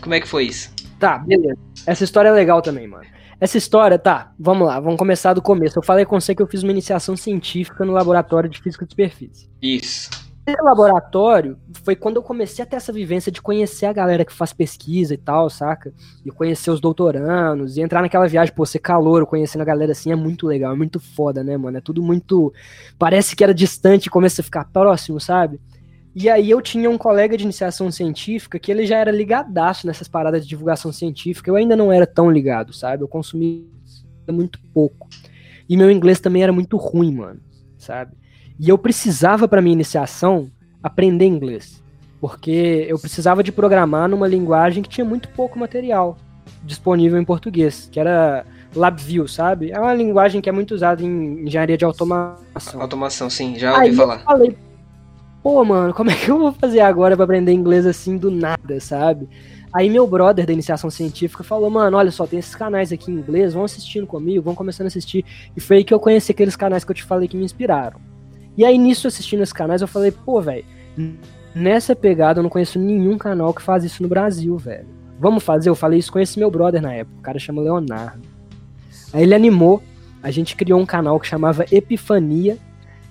[0.00, 0.70] Como é que foi isso?
[0.98, 1.58] Tá, beleza.
[1.86, 3.04] Essa história é legal também, mano.
[3.38, 5.78] Essa história, tá, vamos lá, vamos começar do começo.
[5.78, 8.92] Eu falei com você que eu fiz uma iniciação científica no laboratório de física de
[8.92, 9.50] superfície.
[9.60, 10.08] Isso.
[10.46, 14.32] Esse laboratório foi quando eu comecei a ter essa vivência de conhecer a galera que
[14.32, 15.92] faz pesquisa e tal, saca?
[16.24, 20.12] E conhecer os doutorandos, e entrar naquela viagem, pô, ser calor, conhecendo a galera assim,
[20.12, 21.76] é muito legal, é muito foda, né, mano?
[21.76, 22.54] É tudo muito.
[22.96, 25.60] Parece que era distante e começa a ficar próximo, sabe?
[26.18, 30.08] E aí eu tinha um colega de iniciação científica que ele já era ligadaço nessas
[30.08, 31.50] paradas de divulgação científica.
[31.50, 33.02] Eu ainda não era tão ligado, sabe?
[33.02, 33.62] Eu consumia
[34.30, 35.06] muito pouco.
[35.68, 37.40] E meu inglês também era muito ruim, mano,
[37.76, 38.16] sabe?
[38.58, 40.50] E eu precisava para minha iniciação
[40.82, 41.84] aprender inglês,
[42.18, 46.16] porque eu precisava de programar numa linguagem que tinha muito pouco material
[46.64, 49.70] disponível em português, que era LabVIEW, sabe?
[49.70, 52.80] É uma linguagem que é muito usada em engenharia de automação.
[52.80, 54.20] Automação, sim, já ouvi Aí falar.
[54.20, 54.56] Eu falei,
[55.46, 58.80] pô, mano, como é que eu vou fazer agora para aprender inglês assim do nada,
[58.80, 59.28] sabe?
[59.72, 63.14] Aí meu brother da iniciação científica falou, mano, olha só, tem esses canais aqui em
[63.14, 65.24] inglês, vão assistindo comigo, vão começando a assistir.
[65.56, 68.00] E foi aí que eu conheci aqueles canais que eu te falei que me inspiraram.
[68.56, 70.64] E aí nisso, assistindo esses canais, eu falei, pô, velho,
[71.54, 74.88] nessa pegada eu não conheço nenhum canal que faz isso no Brasil, velho.
[75.16, 75.68] Vamos fazer?
[75.68, 78.26] Eu falei isso com esse meu brother na época, o cara chama Leonardo.
[79.12, 79.80] Aí ele animou,
[80.24, 82.58] a gente criou um canal que chamava Epifania,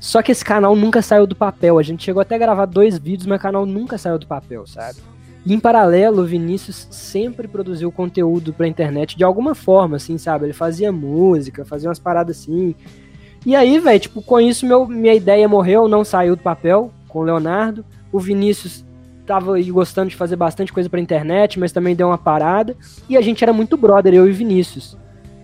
[0.06, 1.80] Só que esse canal nunca saiu do papel.
[1.80, 4.68] A gente chegou até a gravar dois vídeos, mas o canal nunca saiu do papel,
[4.68, 5.00] sabe?
[5.44, 10.46] E em paralelo, o Vinícius sempre produziu conteúdo pra internet de alguma forma, assim, sabe?
[10.46, 12.76] Ele fazia música, fazia umas paradas assim.
[13.44, 17.22] E aí, velho, tipo, com isso meu, minha ideia morreu, não saiu do papel com
[17.22, 17.84] o Leonardo.
[18.12, 18.86] O Vinícius
[19.26, 22.78] tava gostando de fazer bastante coisa pra internet, mas também deu uma parada.
[23.10, 24.96] E a gente era muito brother, eu e Vinícius.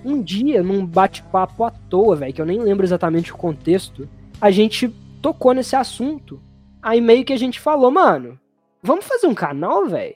[0.06, 4.08] Um dia, num bate-papo à toa, velho, que eu nem lembro exatamente o contexto,
[4.42, 4.90] a gente
[5.22, 6.42] tocou nesse assunto.
[6.82, 8.40] Aí meio que a gente falou, mano,
[8.82, 10.16] vamos fazer um canal, velho?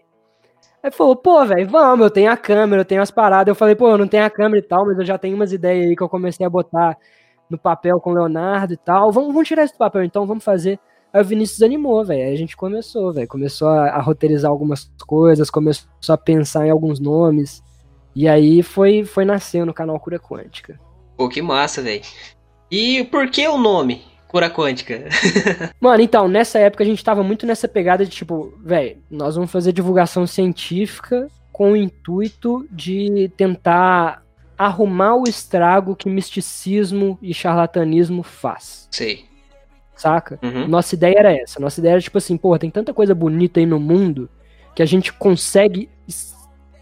[0.82, 3.48] Aí falou, pô, velho, vamos, eu tenho a câmera, eu tenho as paradas.
[3.52, 5.52] Eu falei, pô, eu não tenho a câmera e tal, mas eu já tenho umas
[5.52, 6.98] ideias aí que eu comecei a botar
[7.50, 9.12] no papel com o Leonardo e tal.
[9.12, 10.80] Vamos, vamos tirar isso do papel então, vamos fazer.
[11.14, 12.24] Aí o Vinícius animou, velho.
[12.24, 13.28] Aí a gente começou, velho.
[13.28, 17.64] Começou a, a, roteirizar algumas coisas, começou a pensar em alguns nomes.
[18.16, 20.80] E aí foi, foi nascendo o canal Cura Quântica.
[21.16, 22.02] Pô, que massa, velho.
[22.70, 24.15] E por que o nome?
[24.36, 25.06] Cura Quântica.
[25.80, 29.50] Mano, então, nessa época a gente tava muito nessa pegada de tipo, velho, nós vamos
[29.50, 34.22] fazer divulgação científica com o intuito de tentar
[34.58, 38.90] arrumar o estrago que misticismo e charlatanismo faz.
[38.92, 39.24] Sei
[39.96, 40.38] saca?
[40.44, 40.68] Uhum.
[40.68, 41.58] Nossa ideia era essa.
[41.58, 44.30] Nossa ideia era tipo assim, porra, tem tanta coisa bonita aí no mundo
[44.76, 45.90] que a gente consegue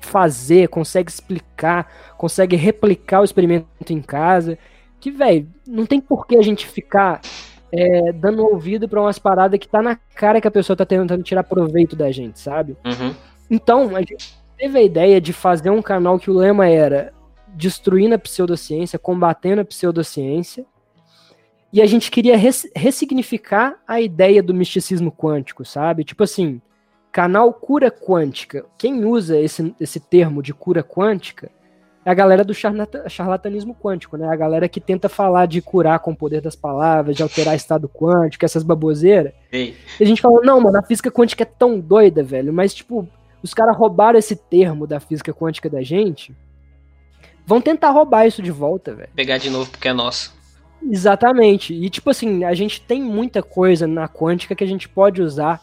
[0.01, 4.57] fazer, consegue explicar, consegue replicar o experimento em casa.
[5.03, 7.19] Que, velho, não tem por que a gente ficar
[7.73, 11.21] é, dando ouvido para umas paradas que tá na cara que a pessoa tá tentando
[11.21, 12.77] tirar proveito da gente, sabe?
[12.85, 13.13] Uhum.
[13.51, 17.11] Então, a gente teve a ideia de fazer um canal que o lema era
[17.49, 20.65] destruindo a pseudociência, combatendo a pseudociência,
[21.73, 26.05] e a gente queria res ressignificar a ideia do misticismo quântico, sabe?
[26.05, 26.61] Tipo assim,
[27.11, 28.65] canal cura quântica.
[28.77, 31.51] Quem usa esse, esse termo de cura quântica
[32.05, 34.27] é a galera do charlatanismo quântico, né?
[34.27, 37.87] A galera que tenta falar de curar com o poder das palavras, de alterar estado
[37.87, 39.31] quântico, essas baboseiras.
[39.51, 42.51] E a gente fala, não, mano, a física quântica é tão doida, velho.
[42.51, 43.07] Mas, tipo,
[43.41, 46.35] os caras roubaram esse termo da física quântica da gente.
[47.45, 49.09] Vão tentar roubar isso de volta, velho.
[49.15, 50.33] Pegar de novo porque é nosso.
[50.81, 51.73] Exatamente.
[51.73, 55.61] E tipo assim, a gente tem muita coisa na quântica que a gente pode usar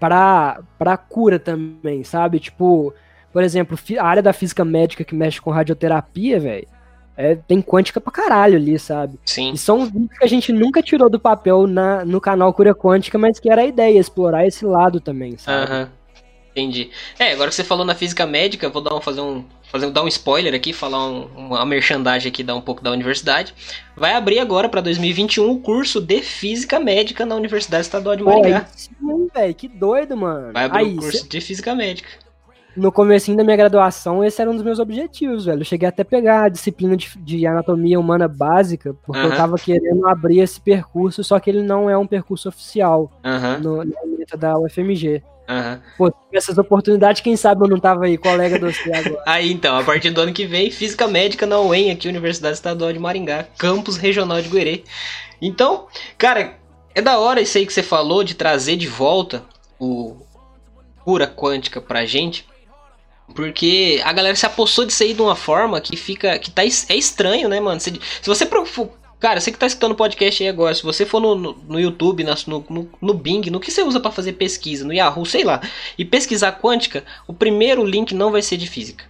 [0.00, 2.40] para para cura também, sabe?
[2.40, 2.92] Tipo,
[3.36, 6.66] por exemplo, a área da física médica que mexe com radioterapia, velho,
[7.14, 9.20] é, tem quântica pra caralho ali, sabe?
[9.26, 9.52] Sim.
[9.52, 13.18] E são vídeos que a gente nunca tirou do papel na, no canal Cura Quântica,
[13.18, 15.70] mas que era a ideia, explorar esse lado também, sabe?
[15.70, 15.90] Aham.
[16.50, 16.88] Entendi.
[17.18, 20.02] É, agora que você falou na física médica, vou dar um, fazer um, fazer, dar
[20.02, 23.52] um spoiler aqui, falar um, uma merchandagem aqui, dar um pouco da universidade.
[23.94, 28.66] Vai abrir agora para 2021 o curso de física médica na Universidade Estadual de Maringá.
[28.74, 30.54] Sim, velho, que doido, mano.
[30.54, 31.28] Vai abrir o curso cê...
[31.28, 32.25] de física médica.
[32.76, 35.60] No comecinho da minha graduação, esse era um dos meus objetivos, velho.
[35.60, 39.30] Eu cheguei até a pegar a disciplina de, de anatomia humana básica, porque uhum.
[39.30, 43.60] eu tava querendo abrir esse percurso, só que ele não é um percurso oficial uhum.
[43.60, 45.22] no, na da UFMG.
[45.48, 45.78] Uhum.
[45.96, 49.22] Pô, essas oportunidades, quem sabe eu não tava aí, colega do você agora.
[49.26, 52.92] aí então, a partir do ano que vem, Física Médica na UEM, aqui, Universidade Estadual
[52.92, 54.82] de Maringá, campus regional de Guerê.
[55.40, 55.86] Então,
[56.18, 56.54] cara,
[56.94, 59.44] é da hora isso aí que você falou de trazer de volta
[59.78, 60.16] o
[61.04, 62.44] cura quântica pra gente.
[63.34, 66.38] Porque a galera se apossou de sair de uma forma que fica.
[66.38, 67.80] que tá, é estranho, né, mano?
[67.80, 68.46] Se, se você
[69.18, 71.80] Cara, você que tá escutando o podcast aí agora, se você for no, no, no
[71.80, 72.34] YouTube, no,
[72.68, 75.60] no, no, Bing, no que você usa para fazer pesquisa, no Yahoo, sei lá,
[75.96, 79.06] e pesquisar quântica, o primeiro link não vai ser de física.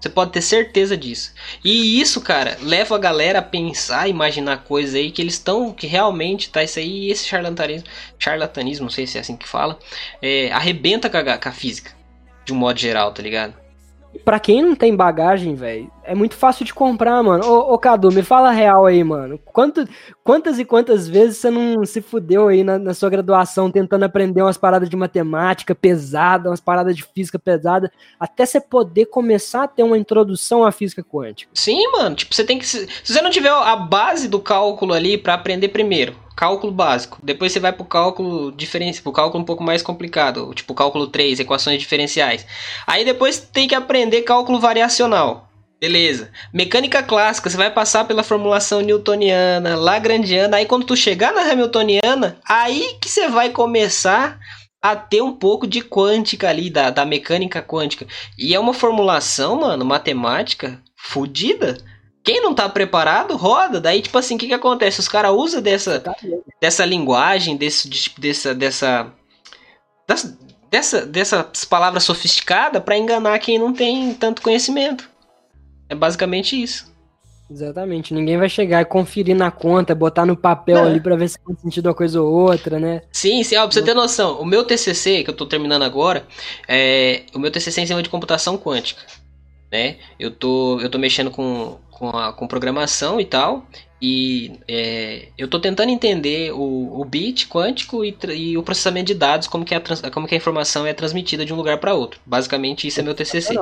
[0.00, 1.34] Você pode ter certeza disso.
[1.62, 5.86] E isso, cara, leva a galera a pensar, imaginar coisas aí que eles estão, que
[5.86, 7.86] realmente tá isso aí, esse charlatanismo,
[8.18, 9.78] charlatanismo, não sei se é assim que fala,
[10.22, 11.92] é, arrebenta com a, com a física,
[12.44, 13.54] de um modo geral, tá ligado?
[14.24, 17.46] Pra quem não tem bagagem, velho, é muito fácil de comprar, mano.
[17.46, 19.38] Ô, ô, Cadu, me fala real aí, mano.
[19.44, 19.88] Quanto,
[20.24, 24.42] quantas e quantas vezes você não se fudeu aí na, na, sua graduação tentando aprender
[24.42, 29.68] umas paradas de matemática pesada, umas paradas de física pesada, até você poder começar a
[29.68, 31.48] ter uma introdução à física quântica?
[31.54, 32.16] Sim, mano.
[32.16, 32.66] Tipo, você tem que.
[32.66, 37.20] Se você não tiver a base do cálculo ali para aprender primeiro, cálculo básico.
[37.22, 41.38] Depois você vai pro cálculo diferencial, pro cálculo um pouco mais complicado, tipo cálculo 3,
[41.38, 42.44] equações diferenciais.
[42.84, 45.49] Aí depois tem que aprender cálculo variacional.
[45.80, 46.30] Beleza.
[46.52, 52.38] Mecânica clássica, você vai passar pela formulação newtoniana, lagrangiana, aí quando tu chegar na hamiltoniana,
[52.46, 54.38] aí que você vai começar
[54.82, 58.06] a ter um pouco de quântica ali, da, da mecânica quântica.
[58.38, 61.78] E é uma formulação, mano, matemática fodida.
[62.22, 63.80] Quem não tá preparado, roda.
[63.80, 65.00] Daí, tipo assim, o que que acontece?
[65.00, 66.14] Os caras usam dessa, tá
[66.60, 69.12] dessa linguagem, desse, dessa, dessa,
[70.06, 70.38] dessa,
[70.70, 75.09] dessa, dessas palavras sofisticadas para enganar quem não tem tanto conhecimento.
[75.90, 76.90] É basicamente isso.
[77.50, 78.14] Exatamente.
[78.14, 80.82] Ninguém vai chegar e conferir na conta, botar no papel é.
[80.82, 83.02] ali para ver se faz sentido uma coisa ou outra, né?
[83.10, 83.56] Sim, sim.
[83.56, 86.24] Pra você ter noção, o meu TCC, que eu tô terminando agora,
[86.68, 89.02] é o meu TCC é em cima de computação quântica,
[89.70, 89.96] né?
[90.18, 93.66] Eu tô, eu tô mexendo com, com, a, com programação e tal,
[94.00, 99.14] e é, eu estou tentando entender o, o bit quântico e, e, o processamento de
[99.14, 102.18] dados, como que, a, como que a informação é transmitida de um lugar para outro.
[102.24, 103.54] Basicamente, isso é meu TCC.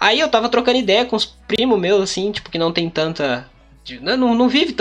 [0.00, 3.46] Aí eu tava trocando ideia com os primos meus, assim, tipo, que não tem tanta
[4.00, 4.74] não, não vive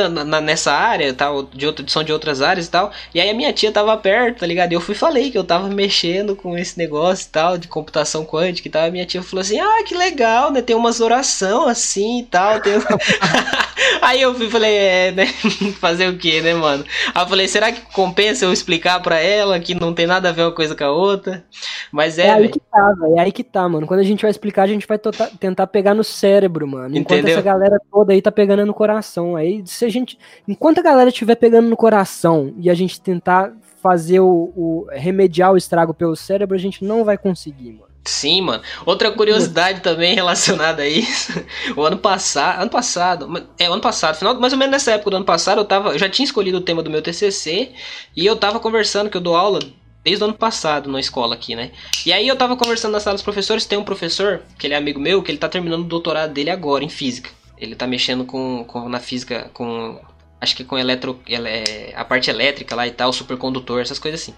[0.44, 2.92] nessa área, tal, de outra, são de outras áreas e tal.
[3.14, 4.72] E aí a minha tia tava perto, tá ligado?
[4.72, 8.26] E eu fui falei que eu tava mexendo com esse negócio e tal, de computação
[8.26, 8.84] quântica e tal.
[8.84, 10.62] E a minha tia falou assim: Ah, que legal, né?
[10.62, 12.62] Tem umas oração assim e tal.
[12.62, 12.74] Tem...
[14.02, 15.28] aí eu fui falei, é, né?
[15.80, 16.84] Fazer o que, né, mano?
[17.14, 20.32] Aí eu falei, será que compensa eu explicar pra ela que não tem nada a
[20.32, 21.44] ver uma coisa com a outra?
[21.92, 22.28] Mas é.
[22.28, 23.18] É aí que tá, velho.
[23.18, 23.88] É aí que tá, mano.
[23.88, 25.00] Quando a gente vai explicar, a gente vai
[25.40, 26.98] tentar pegar no cérebro, mano.
[26.98, 27.34] Enquanto Entendeu?
[27.34, 29.36] essa galera toda aí tá pegando no coração coração.
[29.36, 30.18] Aí, se a gente.
[30.48, 35.52] Enquanto a galera estiver pegando no coração e a gente tentar fazer o, o, remediar
[35.52, 37.87] o estrago pelo cérebro, a gente não vai conseguir, mano.
[38.10, 38.64] Sim, mano.
[38.86, 41.34] Outra curiosidade também relacionada a isso.
[41.76, 45.18] O ano passado, ano passado, é, ano passado, final, mais ou menos nessa época do
[45.18, 47.72] ano passado, eu tava, eu já tinha escolhido o tema do meu TCC
[48.16, 49.60] e eu tava conversando que eu dou aula
[50.04, 51.72] desde o ano passado na escola aqui, né?
[52.06, 54.78] E aí eu tava conversando na sala dos professores, tem um professor, que ele é
[54.78, 57.30] amigo meu, que ele tá terminando o doutorado dele agora em física.
[57.58, 60.00] Ele tá mexendo com, com na física, com
[60.40, 64.34] acho que com eletro, é, a parte elétrica lá e tal, supercondutor, essas coisas assim.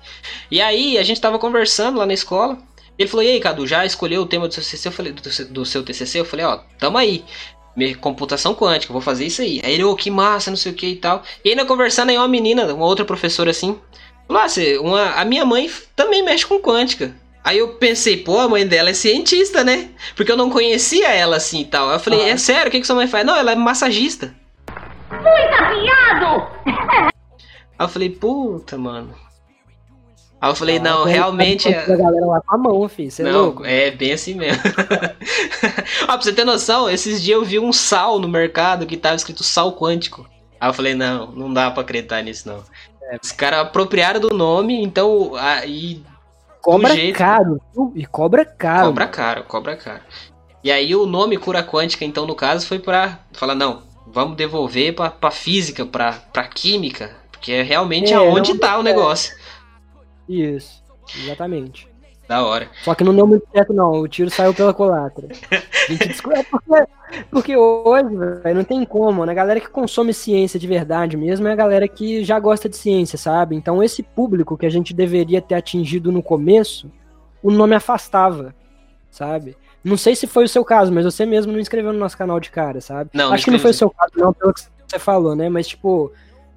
[0.49, 2.57] E aí a gente tava conversando lá na escola.
[2.99, 5.45] Ele falou: "E aí, Cadu, já escolheu o tema do seu TCC?" Eu falei: "Do,
[5.45, 7.23] do seu TCC?" Eu falei: "Ó, tamo aí.
[8.01, 10.75] Computação quântica, vou fazer isso aí." Aí ele: "Ô, oh, que massa, não sei o
[10.75, 13.79] que e tal." E ainda conversando aí uma menina, uma outra professora assim,
[14.27, 18.49] falou: ah, uma, a minha mãe também mexe com quântica." Aí eu pensei, pô, a
[18.49, 19.89] mãe dela é cientista, né?
[20.15, 21.89] Porque eu não conhecia ela assim e tal.
[21.89, 22.29] Eu falei, ah.
[22.29, 23.25] é sério, o que, que sua mãe faz?
[23.25, 24.35] Não, ela é massagista.
[25.09, 26.47] Muito viado!
[27.79, 29.15] Aí eu falei, puta, mano.
[30.41, 31.67] Aí eu falei, ah, não, realmente.
[31.67, 33.11] A galera lá com a mão, filho.
[33.11, 33.65] Você é não, louco?
[33.65, 34.61] É bem assim mesmo.
[36.03, 39.15] ah, pra você ter noção, esses dias eu vi um sal no mercado que tava
[39.15, 40.25] escrito sal quântico.
[40.59, 42.63] Aí eu falei, não, não dá pra acreditar nisso, não.
[43.11, 43.17] É.
[43.21, 45.33] Os caras apropriaram do nome, então.
[45.35, 46.03] Aí
[46.61, 47.17] Cobra jeito...
[47.17, 47.61] caro,
[47.95, 48.87] e cobra caro.
[48.87, 50.01] Cobra caro, cobra caro.
[50.63, 54.93] E aí o nome cura quântica, então, no caso, foi pra falar, não, vamos devolver
[54.93, 59.33] pra, pra física, pra, pra química, porque é realmente é, aonde tá o negócio.
[60.29, 60.83] Isso,
[61.23, 61.89] exatamente.
[62.29, 62.69] Da hora.
[62.83, 63.91] Só que não deu muito certo, não.
[63.93, 65.27] O tiro saiu pela colatra.
[65.51, 66.87] A gente é porque,
[67.31, 69.31] porque hoje, velho, não tem como, né?
[69.31, 72.77] A galera que consome ciência de verdade mesmo é a galera que já gosta de
[72.77, 73.55] ciência, sabe?
[73.55, 76.91] Então, esse público que a gente deveria ter atingido no começo,
[77.41, 78.53] o nome afastava,
[79.09, 79.57] sabe?
[79.83, 82.39] Não sei se foi o seu caso, mas você mesmo não inscreveu no nosso canal
[82.39, 83.09] de cara, sabe?
[83.11, 85.49] Não, Acho que não foi o seu caso, não, pelo que você falou, né?
[85.49, 86.11] Mas, tipo,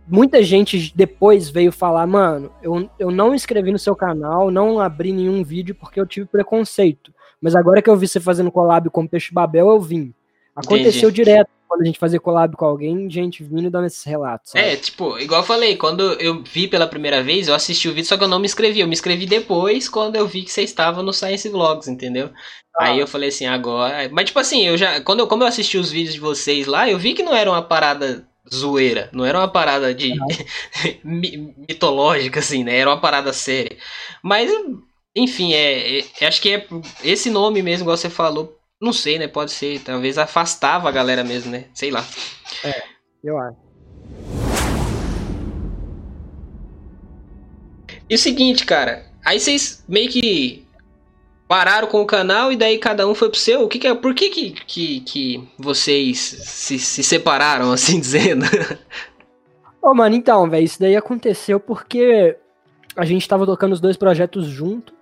[0.06, 5.12] muita gente depois veio falar, mano, eu, eu não inscrevi no seu canal, não abri
[5.12, 7.12] nenhum vídeo porque eu tive preconceito.
[7.40, 10.14] Mas agora que eu vi você fazendo collab com o Peixe Babel, eu vim.
[10.54, 11.24] Aconteceu Entendi.
[11.24, 14.52] direto quando a gente fazia collab com alguém, gente vindo dando esses relatos.
[14.52, 14.62] Sabe?
[14.62, 18.06] É, tipo, igual eu falei, quando eu vi pela primeira vez, eu assisti o vídeo,
[18.06, 18.80] só que eu não me inscrevi.
[18.80, 22.30] Eu me inscrevi depois, quando eu vi que você estava no Science Vlogs, entendeu?
[22.76, 22.88] Ah.
[22.88, 24.06] Aí eu falei assim, agora.
[24.12, 25.00] Mas, tipo assim, eu já.
[25.00, 27.50] Quando eu, como eu assisti os vídeos de vocês lá, eu vi que não era
[27.50, 30.14] uma parada zoeira, não era uma parada de
[31.02, 32.76] mitológica assim, né?
[32.76, 33.76] Era uma parada séria.
[34.22, 34.50] Mas
[35.14, 36.66] enfim, é, é, acho que é
[37.04, 39.28] esse nome mesmo, igual você falou, não sei, né?
[39.28, 41.66] Pode ser, talvez afastava a galera mesmo, né?
[41.74, 42.04] Sei lá.
[42.64, 42.82] É,
[43.22, 43.56] eu acho.
[48.08, 50.66] E o seguinte, cara, aí vocês meio que
[51.52, 53.62] pararam com o canal e daí cada um foi pro seu.
[53.62, 53.94] O que, que é?
[53.94, 58.46] Por que, que, que, que vocês se, se separaram, assim dizendo?
[59.82, 62.38] Ô, oh, mano, então, velho, isso daí aconteceu porque
[62.96, 64.94] a gente tava tocando os dois projetos junto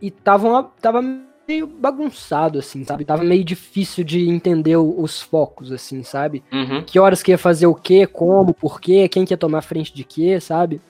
[0.00, 1.02] e tava, tava
[1.46, 3.04] meio bagunçado, assim, sabe?
[3.04, 6.42] Tava meio difícil de entender os focos, assim, sabe?
[6.50, 6.82] Uhum.
[6.86, 9.94] Que horas que ia fazer o quê, como, por quê, quem que ia tomar frente
[9.94, 10.80] de quê, sabe?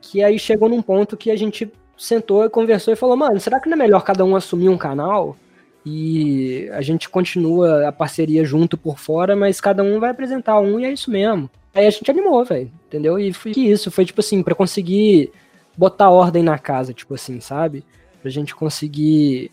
[0.00, 1.70] Que aí chegou num ponto que a gente
[2.00, 4.78] sentou e conversou e falou, mano, será que não é melhor cada um assumir um
[4.78, 5.36] canal?
[5.84, 10.80] E a gente continua a parceria junto por fora, mas cada um vai apresentar um
[10.80, 11.50] e é isso mesmo.
[11.74, 13.18] Aí a gente animou, velho, entendeu?
[13.18, 15.30] E foi isso, foi tipo assim, para conseguir
[15.76, 17.84] botar ordem na casa, tipo assim, sabe?
[18.22, 19.50] Pra gente conseguir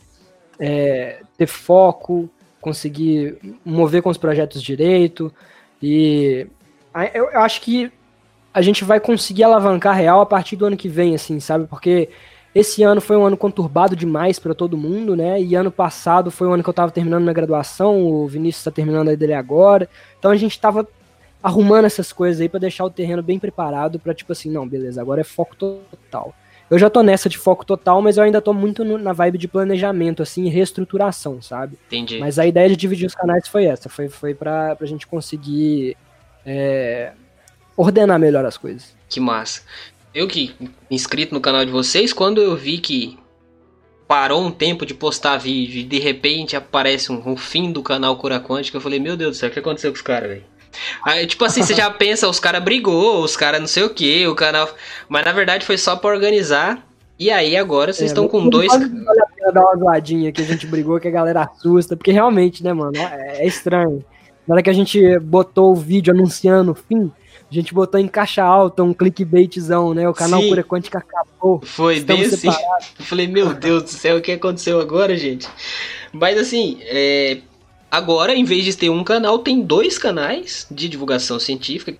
[0.58, 2.30] é, ter foco,
[2.62, 5.34] conseguir mover com os projetos direito.
[5.82, 6.48] E
[7.14, 7.92] eu, acho que
[8.54, 11.68] a gente vai conseguir alavancar real a partir do ano que vem, assim, sabe?
[11.68, 12.10] Porque
[12.58, 15.40] esse ano foi um ano conturbado demais para todo mundo, né?
[15.40, 18.72] E ano passado foi um ano que eu tava terminando minha graduação, o Vinícius tá
[18.72, 19.88] terminando a dele agora.
[20.18, 20.88] Então a gente tava
[21.42, 25.00] arrumando essas coisas aí para deixar o terreno bem preparado para tipo assim, não, beleza,
[25.00, 26.34] agora é foco total.
[26.70, 29.38] Eu já tô nessa de foco total, mas eu ainda tô muito no, na vibe
[29.38, 31.78] de planejamento, assim, reestruturação, sabe?
[31.88, 32.18] Entendi.
[32.18, 35.96] Mas a ideia de dividir os canais foi essa, foi, foi pra, pra gente conseguir
[36.46, 37.14] é,
[37.78, 38.96] ordenar melhor as coisas.
[39.08, 39.62] Que massa.
[40.14, 40.56] Eu que
[40.90, 43.18] inscrito no canal de vocês, quando eu vi que
[44.08, 48.16] parou um tempo de postar vídeo e de repente aparece um, um fim do canal
[48.18, 50.44] Cura Quântica, eu falei, meu Deus do céu, o que aconteceu com os caras, velho?
[51.04, 54.28] Aí, tipo assim, você já pensa, os caras brigou, os caras não sei o que,
[54.28, 54.70] o canal.
[55.10, 56.86] Mas na verdade foi só pra organizar.
[57.20, 58.72] E aí agora vocês é, estão com dois.
[58.72, 62.12] Vale a pena dar uma zoadinha que a gente brigou, que a galera assusta, porque
[62.12, 64.06] realmente, né, mano, é, é estranho.
[64.48, 67.12] Na hora que a gente botou o vídeo anunciando o fim,
[67.50, 70.08] a gente botou em caixa alta um clickbaitzão, né?
[70.08, 70.50] O canal Sim.
[70.50, 71.62] Cura Quântica acabou.
[71.64, 72.48] Foi bem assim.
[72.48, 75.48] Eu falei, meu Deus do céu, o que aconteceu agora, gente?
[76.14, 77.40] Mas assim, é,
[77.90, 81.98] Agora, em vez de ter um canal, tem dois canais de divulgação científica.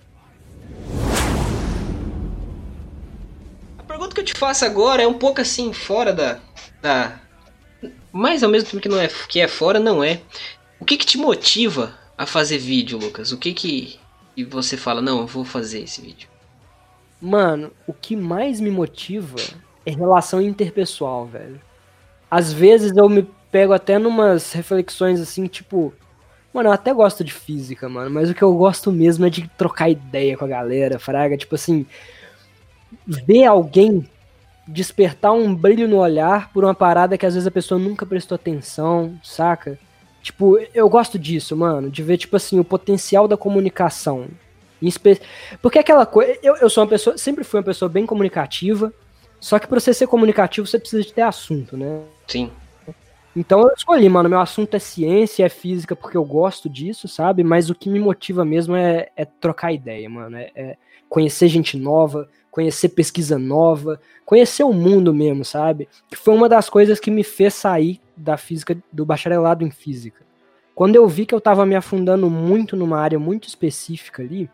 [3.78, 6.40] A pergunta que eu te faço agora é um pouco assim, fora da.
[6.82, 7.18] da
[8.12, 10.20] mas ao mesmo tempo que, não é, que é fora, não é.
[10.78, 13.30] O que, que te motiva a fazer vídeo, Lucas?
[13.30, 14.00] O que que
[14.36, 16.28] e você fala, não, eu vou fazer esse vídeo?
[17.20, 19.36] Mano, o que mais me motiva
[19.86, 21.60] é relação interpessoal, velho.
[22.30, 25.92] Às vezes eu me pego até numas reflexões assim, tipo.
[26.52, 29.48] Mano, eu até gosto de física, mano, mas o que eu gosto mesmo é de
[29.56, 31.36] trocar ideia com a galera, fraga.
[31.36, 31.84] Tipo assim,
[33.06, 34.08] ver alguém
[34.66, 38.36] despertar um brilho no olhar por uma parada que às vezes a pessoa nunca prestou
[38.36, 39.78] atenção, saca?
[40.28, 44.26] Tipo, eu gosto disso, mano, de ver, tipo assim, o potencial da comunicação.
[45.62, 46.38] Porque aquela coisa.
[46.42, 47.16] Eu, eu sou uma pessoa.
[47.16, 48.92] Sempre fui uma pessoa bem comunicativa.
[49.40, 52.02] Só que pra você ser comunicativo, você precisa de ter assunto, né?
[52.26, 52.50] Sim.
[53.34, 54.28] Então eu escolhi, mano.
[54.28, 57.42] Meu assunto é ciência, é física, porque eu gosto disso, sabe?
[57.42, 60.36] Mas o que me motiva mesmo é, é trocar ideia, mano.
[60.36, 60.76] É, é,
[61.08, 65.88] conhecer gente nova, conhecer pesquisa nova, conhecer o mundo mesmo, sabe?
[66.10, 70.26] Que foi uma das coisas que me fez sair da física, do bacharelado em física.
[70.74, 74.48] Quando eu vi que eu tava me afundando muito numa área muito específica ali,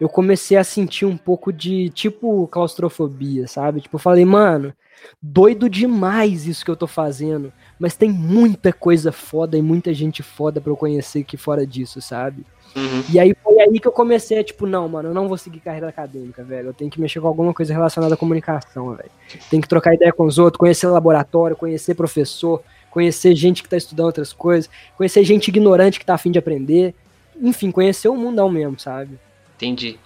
[0.00, 3.80] eu comecei a sentir um pouco de, tipo, claustrofobia, sabe?
[3.80, 4.74] Tipo, eu falei, mano,
[5.22, 7.52] doido demais isso que eu tô fazendo.
[7.78, 12.00] Mas tem muita coisa foda e muita gente foda pra eu conhecer aqui fora disso,
[12.00, 12.44] sabe?
[12.74, 13.04] Uhum.
[13.12, 15.60] E aí foi aí que eu comecei a, tipo, não, mano, eu não vou seguir
[15.60, 16.70] carreira acadêmica, velho.
[16.70, 19.10] Eu tenho que mexer com alguma coisa relacionada à comunicação, velho.
[19.50, 22.62] Tem que trocar ideia com os outros, conhecer laboratório, conhecer professor,
[22.92, 26.94] conhecer gente que tá estudando outras coisas, conhecer gente ignorante que tá afim de aprender.
[27.40, 29.18] Enfim, conhecer o mundão mesmo, sabe?
[29.56, 29.98] Entendi.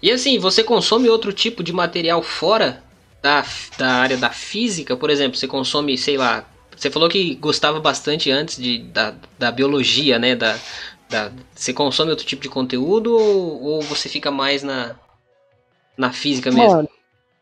[0.00, 2.82] E assim, você consome outro tipo de material fora
[3.20, 3.44] da,
[3.76, 4.96] da área da física?
[4.96, 9.50] Por exemplo, você consome, sei lá, você falou que gostava bastante antes de, da, da
[9.50, 10.36] biologia, né?
[10.36, 10.56] Da,
[11.10, 14.94] da, você consome outro tipo de conteúdo ou, ou você fica mais na,
[15.96, 16.68] na física mesmo?
[16.68, 16.88] Mano,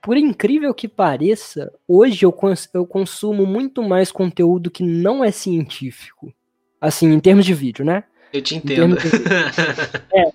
[0.06, 5.32] por incrível que pareça, hoje eu, cons eu consumo muito mais conteúdo que não é
[5.32, 6.32] científico.
[6.80, 8.04] Assim, em termos de vídeo, né?
[8.32, 8.96] Eu te entendo.
[10.14, 10.30] É,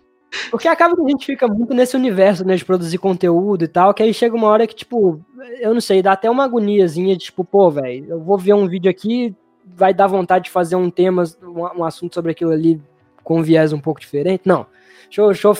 [0.49, 3.93] porque acaba que a gente fica muito nesse universo, né, de produzir conteúdo e tal,
[3.93, 5.21] que aí chega uma hora que, tipo,
[5.61, 8.67] eu não sei, dá até uma agoniazinha de, tipo, pô, velho, eu vou ver um
[8.67, 9.33] vídeo aqui,
[9.65, 12.81] vai dar vontade de fazer um tema, um, um assunto sobre aquilo ali
[13.23, 14.41] com um viés um pouco diferente.
[14.45, 14.65] Não,
[15.05, 15.57] deixa eu, deixa eu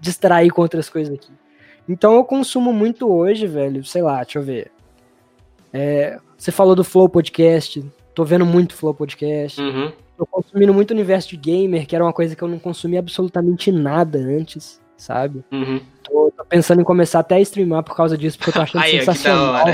[0.00, 1.30] distrair com outras coisas aqui.
[1.90, 4.70] Então eu consumo muito hoje, velho, sei lá, deixa eu ver.
[5.72, 7.84] É, você falou do Flow Podcast,
[8.14, 9.60] tô vendo muito Flow Podcast.
[9.60, 12.98] Uhum tô consumindo muito universo de gamer, que era uma coisa que eu não consumia
[12.98, 15.42] absolutamente nada antes, sabe?
[15.50, 15.80] Uhum.
[16.04, 18.82] Tô, tô, pensando em começar até a streamar por causa disso, porque eu tô achando
[18.82, 19.64] aí, sensacional.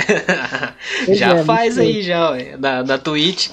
[1.14, 3.50] já é, faz aí, já, ué, da, da Twitch.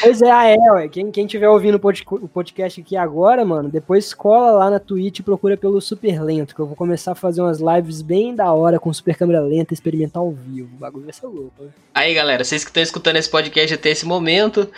[0.00, 0.88] Pois é, é, ué.
[0.88, 5.22] Quem, quem tiver ouvindo o podcast aqui agora, mano, depois cola lá na Twitch e
[5.22, 8.78] procura pelo Super Lento, que eu vou começar a fazer umas lives bem da hora
[8.78, 10.70] com super câmera lenta, experimentar ao vivo.
[10.76, 11.70] O bagulho vai ser louco, né?
[11.94, 14.70] Aí, galera, vocês que estão escutando esse podcast até esse momento,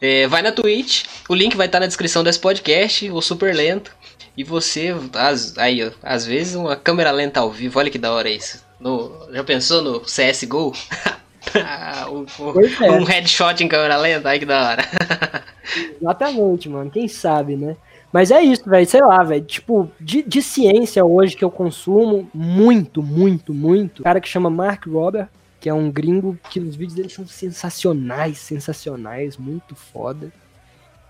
[0.00, 3.96] é, vai na Twitch, o link vai estar na descrição desse podcast, o Super Lento.
[4.36, 8.12] E você, as, aí, ó, às vezes uma câmera lenta ao vivo, olha que da
[8.12, 8.62] hora isso.
[8.78, 10.72] No, já pensou no CSGO?
[12.10, 12.90] um, é.
[12.92, 14.84] um headshot em câmera lenta, aí que da hora.
[16.00, 16.90] Exatamente, mano.
[16.90, 17.76] Quem sabe, né?
[18.12, 18.86] Mas é isso, velho.
[18.86, 19.44] Sei lá, velho.
[19.44, 24.02] Tipo, de, de ciência hoje que eu consumo muito, muito, muito.
[24.02, 25.28] Um cara que chama Mark Robert,
[25.60, 30.32] que é um gringo que os vídeos dele são sensacionais, sensacionais, muito foda.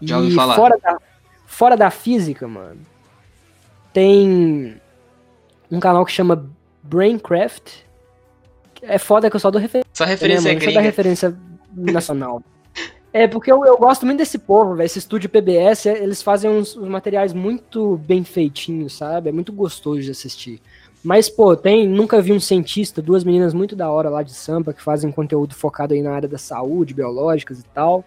[0.00, 0.54] E Já ouvi falar.
[0.56, 0.98] Fora da,
[1.46, 2.80] fora da física, mano,
[3.92, 4.80] tem
[5.70, 6.48] um canal que chama
[6.82, 7.85] Braincraft,
[8.88, 9.88] É foda que eu só dou referência.
[9.92, 10.60] Só referência né, mano?
[10.60, 10.80] Gringa.
[10.80, 11.36] referência
[11.74, 12.42] nacional.
[13.12, 14.86] É, porque eu, eu gosto muito desse povo, velho.
[14.86, 19.30] Esse estúdio PBS, eles fazem uns, uns materiais muito bem feitinhos, sabe?
[19.30, 20.60] É muito gostoso de assistir.
[21.02, 21.88] Mas, pô, tem.
[21.88, 25.54] Nunca vi um cientista, duas meninas muito da hora lá de Sampa que fazem conteúdo
[25.54, 28.04] focado aí na área da saúde, biológicas e tal.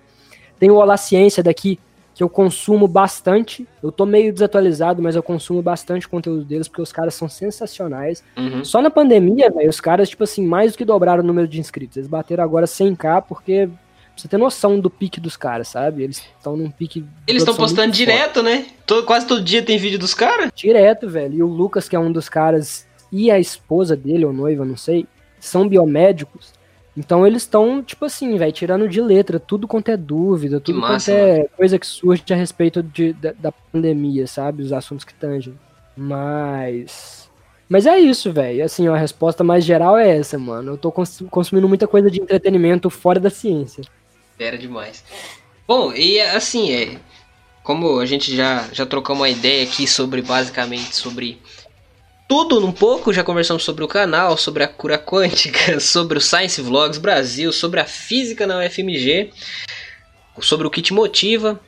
[0.60, 1.80] Tem o Olá Ciência daqui,
[2.20, 3.66] que eu consumo bastante.
[3.82, 8.22] Eu tô meio desatualizado, mas eu consumo bastante conteúdo deles, porque os caras são sensacionais.
[8.36, 8.62] Uhum.
[8.66, 11.62] Só na pandemia, velho, os caras, tipo assim, mais do que dobraram o número de
[11.62, 11.96] inscritos.
[11.96, 13.78] Eles bateram agora 100k, porque pra
[14.18, 16.04] você ter noção do pique dos caras, sabe?
[16.04, 17.06] Eles estão num pique.
[17.26, 18.66] Eles estão postando direto, né?
[18.86, 20.48] Todo- quase todo dia tem vídeo dos caras.
[20.48, 20.68] forte.
[20.68, 21.36] Direto, velho.
[21.36, 24.76] E o Lucas, que é um dos caras, e a esposa dele, ou noiva, não
[24.76, 25.08] sei,
[25.40, 26.52] são biomédicos.
[27.00, 31.14] Então eles estão, tipo assim, velho, tirando de letra tudo quanto é dúvida, tudo massa,
[31.14, 34.64] quanto é coisa que surge a respeito de, da, da pandemia, sabe?
[34.64, 35.58] Os assuntos que tangem.
[35.96, 37.30] Mas.
[37.70, 38.66] Mas é isso, velho.
[38.66, 40.74] Assim, ó, a resposta mais geral é essa, mano.
[40.74, 43.82] Eu tô cons- consumindo muita coisa de entretenimento fora da ciência.
[44.38, 45.02] Era demais.
[45.66, 46.98] Bom, e assim, é.
[47.64, 51.40] Como a gente já, já trocou uma ideia aqui sobre basicamente sobre
[52.30, 56.62] tudo um pouco, já conversamos sobre o canal, sobre a cura quântica, sobre o Science
[56.62, 59.32] Vlogs Brasil, sobre a física na UFMG,
[60.40, 61.60] sobre o que te motiva.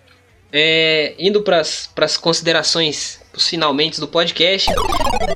[0.54, 4.70] É, indo para as considerações, os finalmente do podcast,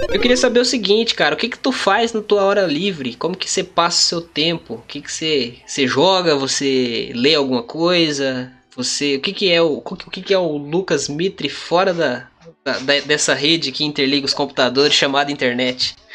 [0.09, 3.15] eu queria saber o seguinte, cara, o que que tu faz na tua hora livre?
[3.15, 4.75] Como que você passa o seu tempo?
[4.75, 6.35] O que que você, você joga?
[6.35, 8.51] Você lê alguma coisa?
[8.75, 12.27] Você, o que que é o, o que que é o Lucas Mitre fora da,
[12.65, 15.95] da- dessa rede que interliga os computadores chamada internet?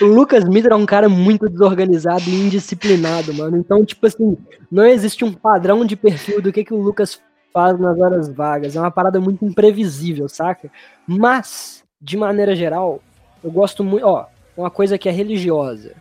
[0.00, 3.56] O Lucas Mitra é um cara muito desorganizado e indisciplinado, mano.
[3.56, 4.36] Então, tipo assim,
[4.70, 7.20] não existe um padrão de perfil do que, que o Lucas
[7.52, 8.74] faz nas horas vagas.
[8.74, 10.70] É uma parada muito imprevisível, saca?
[11.06, 13.00] Mas, de maneira geral,
[13.42, 14.04] eu gosto muito.
[14.04, 15.92] Ó, uma coisa que é religiosa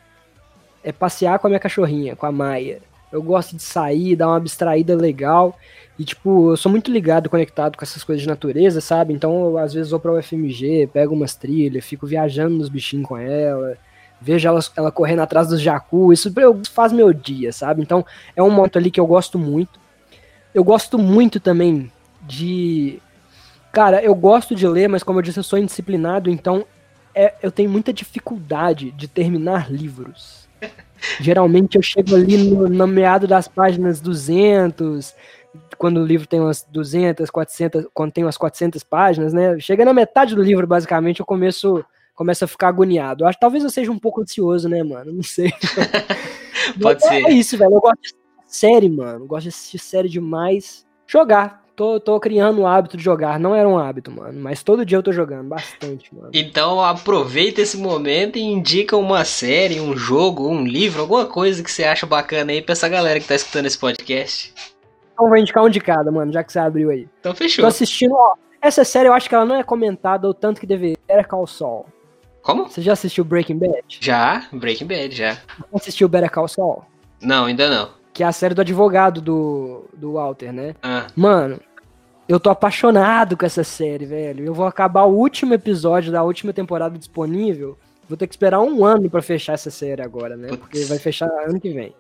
[0.84, 2.80] é passear com a minha cachorrinha, com a Maia.
[3.12, 5.58] Eu gosto de sair, dar uma abstraída legal.
[5.98, 9.14] E, tipo, eu sou muito ligado, conectado com essas coisas de natureza, sabe?
[9.14, 13.18] Então, eu, às vezes, vou pra UFMG, pego umas trilhas, fico viajando nos bichinhos com
[13.18, 13.78] ela,
[14.22, 16.14] vejo ela, ela correndo atrás dos jacu.
[16.14, 16.32] Isso
[16.72, 17.82] faz meu dia, sabe?
[17.82, 18.06] Então,
[18.36, 19.80] é um momento ali que eu gosto muito.
[20.54, 21.92] Eu gosto muito também
[22.22, 23.00] de.
[23.72, 26.66] Cara, eu gosto de ler, mas como eu disse, eu sou indisciplinado, então
[27.14, 30.47] é- eu tenho muita dificuldade de terminar livros.
[31.20, 35.14] Geralmente eu chego ali no, no meado das páginas 200,
[35.78, 39.60] quando o livro tem umas 200, 400, quando tem umas 400 páginas, né?
[39.60, 41.84] Chega na metade do livro, basicamente, eu começo,
[42.16, 43.26] começo a ficar agoniado.
[43.26, 45.14] Acho, talvez eu seja um pouco ansioso, né, mano?
[45.14, 45.52] Não sei.
[46.82, 47.26] Pode Mas ser.
[47.26, 47.74] É isso, velho.
[47.74, 48.14] Eu gosto de
[48.46, 49.26] série, mano.
[49.26, 50.86] Eu gosto de assistir série demais.
[51.06, 51.67] Jogar.
[51.78, 53.40] Tô, tô criando o hábito de jogar.
[53.40, 54.42] Não era um hábito, mano.
[54.42, 56.32] Mas todo dia eu tô jogando bastante, mano.
[56.34, 61.72] Então aproveita esse momento e indica uma série, um jogo, um livro, alguma coisa que
[61.72, 64.52] você acha bacana aí pra essa galera que tá escutando esse podcast.
[65.14, 67.08] Então vou indicar um de cada, mano, já que você abriu aí.
[67.20, 67.68] Então Tô fechou.
[67.68, 68.34] assistindo, ó.
[68.60, 70.98] Essa série eu acho que ela não é comentada o tanto que deveria.
[71.08, 71.86] Better Call Saul.
[72.42, 72.68] Como?
[72.68, 73.84] Você já assistiu Breaking Bad?
[73.88, 75.38] Já, Breaking Bad, já.
[75.72, 76.84] Assistiu Better Call Saul?
[77.22, 77.90] Não, ainda não.
[78.14, 80.74] Que é a série do advogado do, do Walter, né?
[80.82, 81.60] Ah, Mano,
[82.28, 84.46] eu tô apaixonado com essa série, velho.
[84.46, 87.78] Eu vou acabar o último episódio da última temporada disponível.
[88.08, 90.50] Vou ter que esperar um ano pra fechar essa série agora, né?
[90.50, 90.60] Putz.
[90.62, 91.94] Porque vai fechar ano que vem.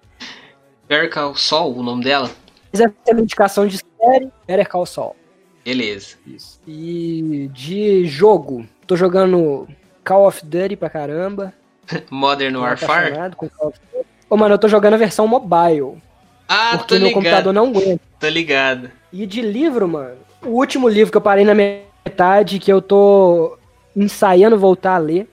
[0.88, 2.28] Better Call Saul, o nome dela?
[2.28, 5.15] Se quiser ter uma indicação de série, Better Call Saul.
[5.65, 6.15] Beleza.
[6.25, 6.61] Isso.
[6.65, 9.67] E de jogo, tô jogando
[10.03, 11.53] Call of Duty pra caramba.
[12.09, 13.36] Modern Warfare?
[13.36, 14.07] com Call of Duty.
[14.30, 16.01] Ô, mano, eu tô jogando a versão mobile.
[16.47, 17.13] Ah, porque tô meu ligado.
[17.13, 18.01] computador não aguenta.
[18.19, 18.89] Tô ligado.
[19.11, 23.57] E de livro, mano, o último livro que eu parei na metade, que eu tô
[23.95, 25.27] ensaiando voltar a ler,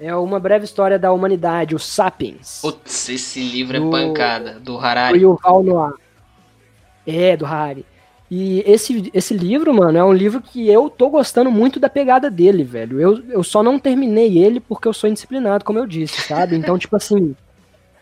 [0.00, 2.60] é Uma Breve História da Humanidade, o Sapiens.
[2.60, 5.20] Putz, esse livro Do- é pancada, do do Harari.
[5.20, 5.94] Yuval Noah.
[7.06, 7.86] É, do Harari.
[8.34, 12.30] E esse, esse livro, mano, é um livro que eu tô gostando muito da pegada
[12.30, 12.98] dele, velho.
[12.98, 16.56] Eu, eu só não terminei ele porque eu sou indisciplinado, como eu disse, sabe?
[16.56, 17.36] Então, tipo assim,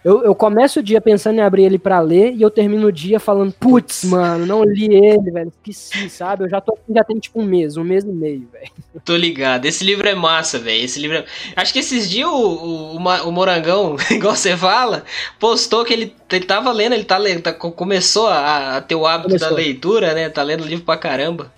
[0.05, 2.92] eu, eu começo o dia pensando em abrir ele pra ler e eu termino o
[2.92, 6.44] dia falando, putz, mano, não li ele, velho, esqueci, sabe?
[6.44, 8.70] Eu já tô já tem tipo um mês, um mês e meio, velho.
[9.05, 9.66] Tô ligado.
[9.66, 10.84] Esse livro é massa, velho.
[10.84, 11.24] Esse livro é...
[11.55, 15.05] Acho que esses dias o, o, o Morangão, igual você fala,
[15.38, 19.07] postou que ele, ele tava lendo, ele tá lendo, tá- começou a, a ter o
[19.07, 19.51] hábito Começou.
[19.51, 20.28] da leitura, né?
[20.28, 21.53] Tá lendo livro pra caramba.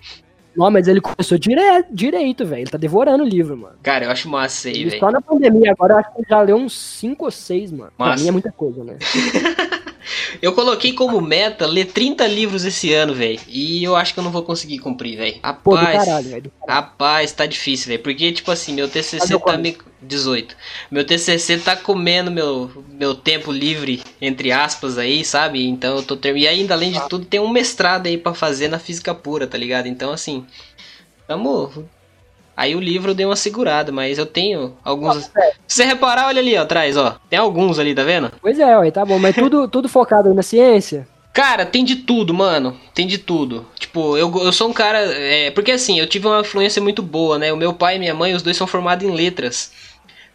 [0.55, 1.59] Não, mas ele começou dire
[1.91, 2.61] direito, velho.
[2.61, 3.75] Ele tá devorando o livro, mano.
[3.81, 4.99] Cara, eu acho massa aí, velho.
[4.99, 7.91] só na pandemia, agora eu acho que ele já leu uns 5 ou 6, mano.
[7.97, 8.23] Pra Massa.
[8.23, 8.97] mim é muita coisa, né?
[10.41, 13.39] Eu coloquei como meta ler 30 livros esse ano, velho.
[13.47, 15.39] E eu acho que eu não vou conseguir cumprir, velho.
[15.43, 18.03] Rapaz, caralho, rapaz, tá difícil, velho.
[18.03, 19.77] Porque, tipo assim, meu TCC tá me...
[20.01, 20.55] 18.
[20.91, 25.65] Meu TCC tá comendo meu, meu tempo livre, entre aspas, aí, sabe?
[25.65, 26.43] Então eu tô terminando.
[26.43, 27.07] E ainda, além de ah.
[27.07, 29.87] tudo, tem um mestrado aí para fazer na física pura, tá ligado?
[29.87, 30.45] Então, assim,
[31.25, 31.87] tamo
[32.55, 35.29] Aí o livro deu uma segurada, mas eu tenho alguns.
[35.35, 35.53] Ah, é.
[35.67, 37.17] Se você reparar, olha ali ó, atrás, ó.
[37.29, 38.31] Tem alguns ali, tá vendo?
[38.41, 39.17] Pois é, ué, tá bom.
[39.17, 41.07] Mas tudo, tudo focado na ciência?
[41.33, 42.79] Cara, tem de tudo, mano.
[42.93, 43.65] Tem de tudo.
[43.77, 44.99] Tipo, eu, eu sou um cara.
[44.99, 47.51] É, porque assim, eu tive uma influência muito boa, né?
[47.51, 49.71] O meu pai e minha mãe, os dois são formados em letras.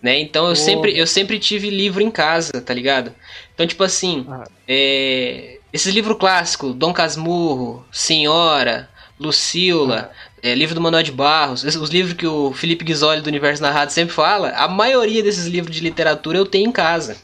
[0.03, 0.21] Né?
[0.21, 0.57] Então eu, oh.
[0.57, 3.13] sempre, eu sempre tive livro em casa, tá ligado?
[3.55, 4.45] Então, tipo assim, ah.
[4.67, 8.89] é, esses livros clássicos, Dom Casmurro, Senhora,
[9.19, 13.29] Lucila, ah é, livro do Manuel de Barros, os livros que o Felipe Ghisoli do
[13.29, 17.17] Universo Narrado sempre fala, a maioria desses livros de literatura eu tenho em casa.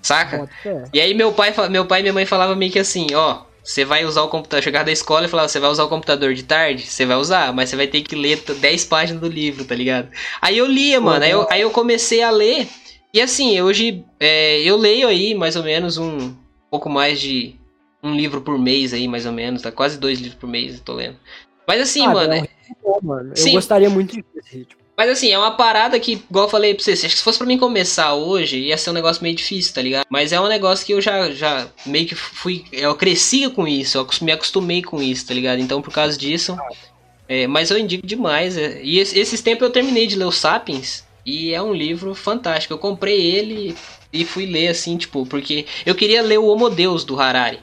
[0.00, 0.48] Saca?
[0.92, 3.84] E aí meu pai, meu pai e minha mãe falavam meio que assim, ó, você
[3.84, 6.42] vai usar o computador, chegar da escola e falar, você vai usar o computador de
[6.42, 6.86] tarde?
[6.86, 10.08] Você vai usar, mas você vai ter que ler 10 páginas do livro, tá ligado?
[10.40, 12.66] Aí eu lia, mano, aí eu, aí eu comecei a ler,
[13.12, 16.34] e assim, hoje é, eu leio aí mais ou menos um
[16.70, 17.56] pouco mais de
[18.02, 19.72] um livro por mês aí, mais ou menos, tá?
[19.72, 21.16] Quase dois livros por mês eu tô lendo.
[21.68, 22.32] Mas assim, ah, mano.
[22.32, 22.48] É...
[22.82, 23.34] Bom, mano.
[23.36, 24.78] Eu gostaria muito desse ritmo.
[24.96, 27.38] Mas assim, é uma parada que, igual eu falei pra vocês, acho que se fosse
[27.38, 30.04] pra mim começar hoje, ia ser um negócio meio difícil, tá ligado?
[30.10, 32.64] Mas é um negócio que eu já, já meio que fui.
[32.72, 35.60] Eu cresci com isso, eu me acostumei com isso, tá ligado?
[35.60, 36.58] Então, por causa disso.
[37.28, 38.56] É, mas eu indico demais.
[38.56, 41.06] É, e esses tempos eu terminei de ler o Sapiens.
[41.24, 42.74] E é um livro fantástico.
[42.74, 43.76] Eu comprei ele
[44.12, 47.60] e fui ler, assim, tipo, porque eu queria ler o Homo Deus do Harari.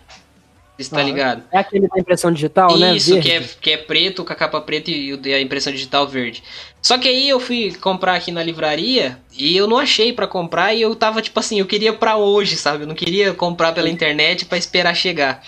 [0.78, 1.43] Você tá ligado?
[1.51, 2.95] É aquele da impressão digital, Isso, né?
[2.95, 6.43] Isso, que é, que é preto com a capa preta e a impressão digital verde.
[6.82, 10.73] Só que aí eu fui comprar aqui na livraria e eu não achei para comprar
[10.73, 12.84] e eu tava tipo assim, eu queria para hoje, sabe?
[12.84, 15.41] Eu não queria comprar pela internet para esperar chegar.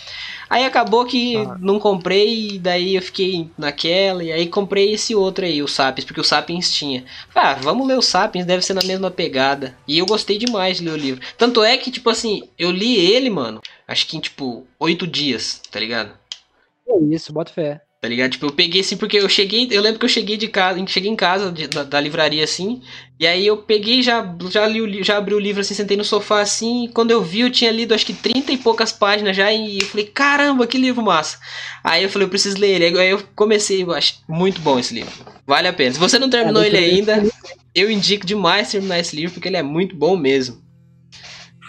[0.49, 1.57] Aí acabou que ah.
[1.59, 6.05] não comprei, e daí eu fiquei naquela, e aí comprei esse outro aí, o Sapiens,
[6.05, 7.05] porque o Sapiens tinha.
[7.33, 9.77] Ah, vamos ler o Sapiens, deve ser na mesma pegada.
[9.87, 11.21] E eu gostei demais de ler o livro.
[11.37, 15.61] Tanto é que, tipo assim, eu li ele, mano, acho que em, tipo, oito dias,
[15.71, 16.11] tá ligado?
[16.87, 17.81] É isso, bota fé.
[17.99, 18.31] Tá ligado?
[18.31, 19.67] Tipo, eu peguei assim, porque eu cheguei.
[19.71, 22.79] Eu lembro que eu cheguei de casa, cheguei em casa de, da, da, livraria assim.
[23.19, 26.41] E aí eu peguei, já, já li já abri o livro assim, sentei no sofá
[26.41, 26.85] assim.
[26.85, 29.51] E quando eu vi, eu tinha lido acho que 30 e poucas páginas já.
[29.51, 31.39] E eu falei, caramba, que livro massa.
[31.83, 32.99] Aí eu falei, eu preciso ler ele.
[32.99, 35.11] Aí eu comecei, eu acho muito bom esse livro.
[35.47, 35.93] Vale a pena.
[35.93, 37.23] Se você não terminou ele ainda,
[37.73, 40.66] eu indico demais terminar esse livro, porque ele é muito bom mesmo.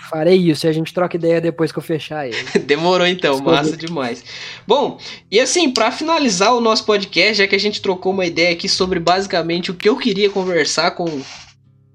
[0.08, 2.36] Farei isso e a gente troca ideia depois que eu fechar ele.
[2.64, 4.24] Demorou então, massa demais.
[4.66, 4.98] Bom,
[5.30, 8.68] e assim, para finalizar o nosso podcast, já que a gente trocou uma ideia aqui
[8.68, 11.06] sobre basicamente o que eu queria conversar com,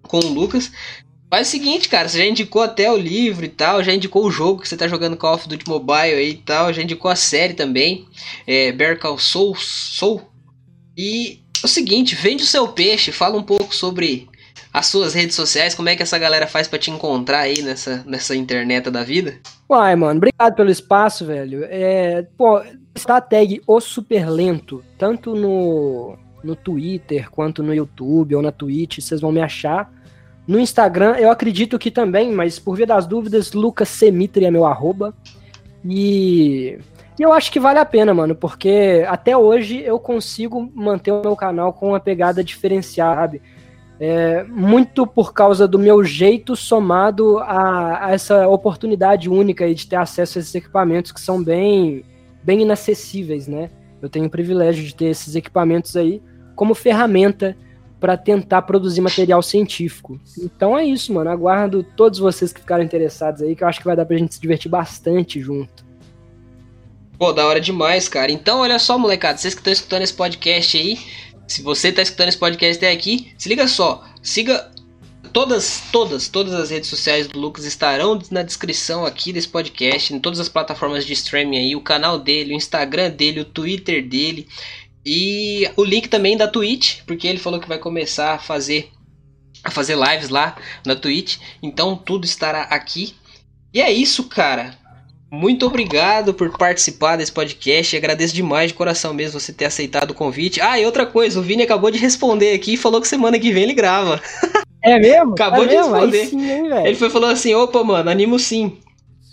[0.04, 0.72] com o Lucas,
[1.30, 4.32] faz o seguinte, cara, você já indicou até o livro e tal, já indicou o
[4.32, 7.16] jogo que você tá jogando Call of Duty Mobile aí e tal, já indicou a
[7.16, 8.06] série também,
[8.46, 10.22] é, Bear Call Soul, Soul.
[10.96, 14.28] E é o seguinte, vende o seu peixe, fala um pouco sobre
[14.74, 18.04] as suas redes sociais, como é que essa galera faz para te encontrar aí nessa,
[18.08, 19.36] nessa internet da vida?
[19.70, 21.64] Uai, mano, obrigado pelo espaço, velho.
[21.66, 22.60] É, pô,
[22.96, 28.52] está a tag O Super Lento, tanto no, no Twitter quanto no YouTube ou na
[28.52, 29.94] Twitch, vocês vão me achar.
[30.48, 34.66] No Instagram, eu acredito que também, mas por via das dúvidas, Lucas Semitri é meu
[34.66, 35.14] arroba.
[35.86, 36.80] E,
[37.20, 41.22] e eu acho que vale a pena, mano, porque até hoje eu consigo manter o
[41.22, 43.42] meu canal com uma pegada diferenciada, sabe?
[44.06, 49.96] É, muito por causa do meu jeito somado a, a, essa oportunidade única de ter
[49.96, 52.04] acesso a esses equipamentos que são bem,
[52.44, 53.70] bem inacessíveis, né?
[54.02, 56.22] Eu tenho o privilégio de ter esses equipamentos aí
[56.54, 57.56] como ferramenta
[57.98, 60.20] para tentar produzir material científico.
[60.38, 61.30] Então é isso, mano.
[61.30, 64.36] Aguardo todos vocês que ficaram interessados aí, que eu acho que vai dar pra gente
[64.36, 65.86] se divertir bastante junto.
[67.18, 68.34] Pô, da hora demais, cara.
[68.34, 71.00] Então, olha só, molecada, vocês que estão escutando esse podcast aí,
[71.48, 74.72] se você está escutando esse podcast até aqui, se liga só, siga
[75.32, 80.20] todas, todas, todas as redes sociais do Lucas estarão na descrição aqui desse podcast, em
[80.20, 84.48] todas as plataformas de streaming aí, o canal dele, o Instagram dele, o Twitter dele
[85.06, 88.92] e o link também da Twitch, porque ele falou que vai começar a fazer
[89.64, 93.16] a fazer lives lá na Twitch, então tudo estará aqui.
[93.74, 94.78] E é isso, cara.
[95.34, 97.98] Muito obrigado por participar desse podcast.
[97.98, 100.62] Agradeço demais de coração mesmo você ter aceitado o convite.
[100.62, 103.52] Ah, e outra coisa, o Vini acabou de responder aqui e falou que semana que
[103.52, 104.22] vem ele grava.
[104.80, 105.34] É mesmo?
[105.34, 105.92] acabou é de mesmo?
[105.92, 106.26] responder.
[106.28, 108.78] Sim, hein, ele foi falou assim: opa, mano, animo sim.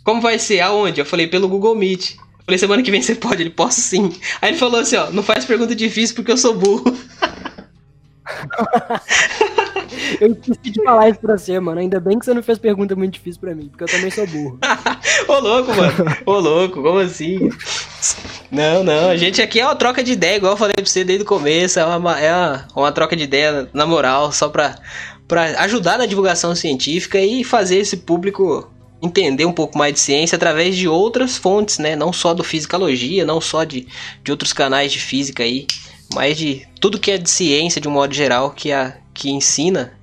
[0.02, 0.60] Como vai ser?
[0.60, 1.02] Aonde?
[1.02, 2.14] Eu falei, pelo Google Meet.
[2.14, 3.42] Eu falei, semana que vem você pode?
[3.42, 4.10] Ele, posso sim.
[4.40, 6.96] Aí ele falou assim, ó, não faz pergunta difícil porque eu sou burro.
[10.20, 11.80] Eu esqueci de falar isso pra você, mano.
[11.80, 14.26] Ainda bem que você não fez pergunta muito difícil pra mim, porque eu também sou
[14.26, 14.58] burro.
[15.28, 16.16] Ô louco, mano.
[16.24, 17.50] Ô louco, como assim?
[18.50, 19.10] Não, não.
[19.10, 21.28] A gente aqui é uma troca de ideia, igual eu falei pra você desde o
[21.28, 21.78] começo.
[21.78, 24.76] É uma, é uma, uma troca de ideia, na moral, só pra,
[25.28, 28.70] pra ajudar na divulgação científica e fazer esse público
[29.02, 31.96] entender um pouco mais de ciência através de outras fontes, né?
[31.96, 33.86] Não só do Fisicalogia, não só de,
[34.22, 35.66] de outros canais de física aí,
[36.14, 39.98] mas de tudo que é de ciência de um modo geral que, a, que ensina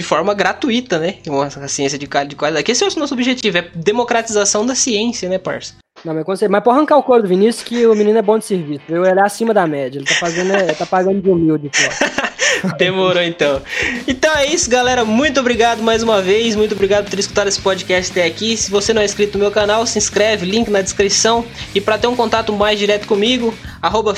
[0.00, 1.16] de forma gratuita, né?
[1.26, 2.64] Uma ciência de qualidade.
[2.64, 5.74] Que esse é o nosso objetivo, é democratização da ciência, né, parça?
[6.02, 8.38] Não, mas, você, mas pode arrancar o couro do Vinícius que o menino é bom
[8.38, 8.80] de serviço.
[8.88, 9.98] Ele é acima da média.
[9.98, 12.22] Ele tá fazendo, ele tá pagando de humilde, pô.
[12.78, 13.60] Demorou então.
[14.06, 15.04] Então é isso, galera.
[15.04, 16.56] Muito obrigado mais uma vez.
[16.56, 18.56] Muito obrigado por ter escutado esse podcast até aqui.
[18.56, 21.44] Se você não é inscrito no meu canal, se inscreve, link na descrição.
[21.74, 24.14] E para ter um contato mais direto comigo, arroba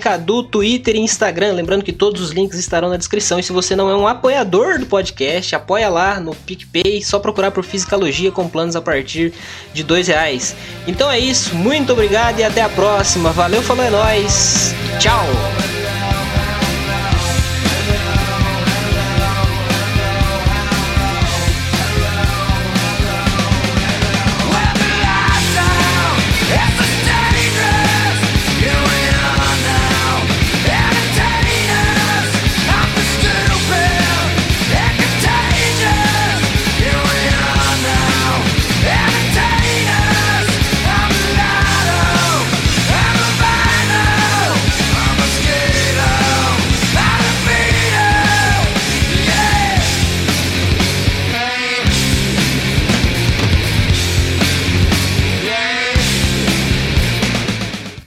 [0.00, 1.52] Cadu, Twitter e Instagram.
[1.52, 3.38] Lembrando que todos os links estarão na descrição.
[3.38, 7.02] E se você não é um apoiador do podcast, apoia lá no PicPay.
[7.02, 9.32] Só procurar por Fisicalogia com planos a partir
[9.72, 10.54] de dois reais.
[10.86, 11.54] Então é isso.
[11.54, 13.30] Muito obrigado e até a próxima.
[13.32, 14.74] Valeu, falou é nóis.
[14.98, 15.77] Tchau.